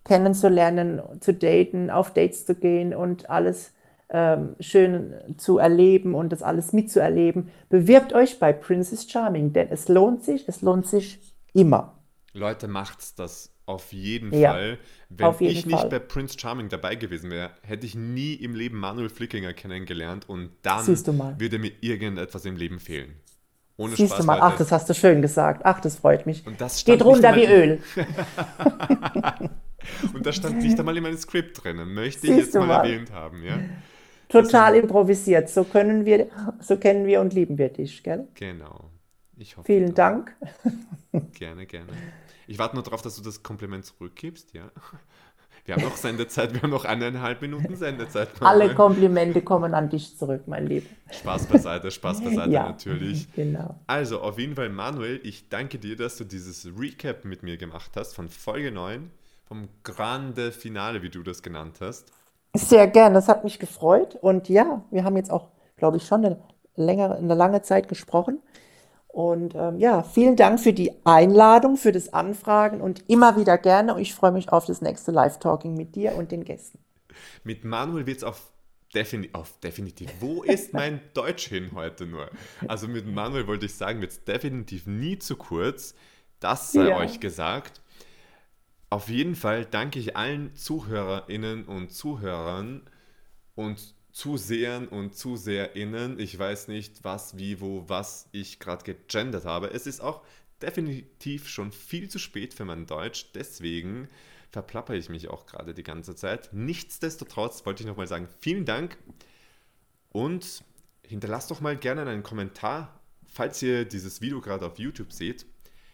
[0.03, 3.73] kennenzulernen, zu daten, auf Dates zu gehen und alles
[4.09, 9.87] ähm, schön zu erleben und das alles mitzuerleben, bewirbt euch bei Princess Charming, denn es
[9.87, 11.19] lohnt sich, es lohnt sich
[11.53, 11.97] immer.
[12.33, 14.77] Leute, macht's das auf jeden Ja, Fall.
[15.09, 15.89] Wenn jeden ich nicht Fall.
[15.89, 20.51] bei Prince Charming dabei gewesen wäre, hätte ich nie im Leben Manuel Flickinger kennengelernt und
[20.61, 23.15] dann würde mir irgendetwas im Leben fehlen.
[23.81, 25.61] Ohne Siehst Spaß, du mal, ach, das hast du schön gesagt.
[25.65, 26.45] Ach, das freut mich.
[26.45, 27.81] Und das Geht runter wie Öl.
[30.13, 31.91] Und das stand nicht einmal in meinem Skript drinnen.
[31.95, 32.85] Möchte ich jetzt mal, mal.
[32.85, 33.57] erwähnt haben, ja?
[34.29, 35.49] Total improvisiert.
[35.49, 36.27] So können wir,
[36.59, 38.27] so kennen wir und lieben wir dich, gell?
[38.35, 38.91] Genau.
[39.37, 40.35] Ich hoffe, Vielen das- Dank.
[41.33, 41.91] Gerne, gerne.
[42.45, 44.71] Ich warte nur darauf, dass du das Kompliment zurückgibst, ja?
[45.65, 48.29] Wir haben noch Sendezeit, wir haben noch eineinhalb Minuten Sendezeit.
[48.39, 48.73] Alle.
[48.73, 50.87] Komplimente kommen an dich zurück, mein Lieber.
[51.11, 53.31] Spaß beiseite, Spaß beiseite Ja, natürlich.
[53.33, 53.75] genau.
[53.87, 57.91] Also, auf jeden Fall, Manuel, ich danke dir, dass du dieses Recap mit mir gemacht
[57.95, 59.11] hast von Folge 9,
[59.45, 62.11] vom Grande Finale, wie du das genannt hast.
[62.55, 64.15] Sehr gern, das hat mich gefreut.
[64.19, 66.37] Und ja, wir haben jetzt auch, glaube ich, schon eine
[66.75, 68.39] längere, eine lange Zeit gesprochen.
[69.11, 73.93] Und ähm, ja, vielen Dank für die Einladung, für das Anfragen und immer wieder gerne.
[73.95, 76.79] Und ich freue mich auf das nächste Live-Talking mit dir und den Gästen.
[77.43, 78.51] Mit Manuel wird es auf,
[78.95, 80.09] defini auf definitiv.
[80.21, 82.29] Wo ist mein Deutsch hin heute nur?
[82.69, 85.93] Also mit Manuel wollte ich sagen, wird es definitiv nie zu kurz.
[86.39, 86.95] Das sei Ja.
[86.97, 87.81] euch gesagt.
[88.89, 92.89] Auf jeden Fall danke ich allen ZuhörerInnen und Zuhörern
[93.55, 96.19] und Zusehern und ZuseherInnen.
[96.19, 99.71] Ich weiß nicht, was, wie, wo, was ich gerade gegendert habe.
[99.71, 100.21] Es ist auch
[100.61, 103.31] definitiv schon viel zu spät für mein Deutsch.
[103.33, 104.07] Deswegen
[104.51, 106.49] verplapper ich mich auch gerade die ganze Zeit.
[106.53, 108.97] Nichtsdestotrotz wollte ich nochmal sagen, vielen Dank
[110.09, 110.63] und
[111.03, 115.45] hinterlasst doch mal gerne einen Kommentar, falls ihr dieses Video gerade auf YouTube seht.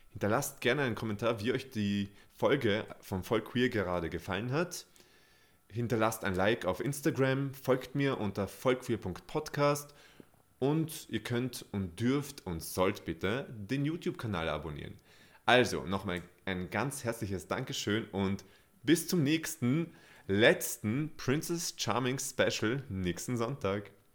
[0.09, 4.87] Hinterlasst gerne einen Kommentar, wie euch die Folge vom Voll Queer gerade gefallen hat.
[5.71, 9.93] Hinterlasst ein Like auf Instagram, folgt mir unter vollqueer.podcast
[10.59, 14.99] und ihr könnt und dürft und sollt bitte den YouTube-Kanal abonnieren.
[15.45, 18.43] Also, nochmal ein ganz herzliches Dankeschön und
[18.83, 19.93] bis zum nächsten,
[20.27, 23.91] letzten Princess Charming Special nächsten Sonntag.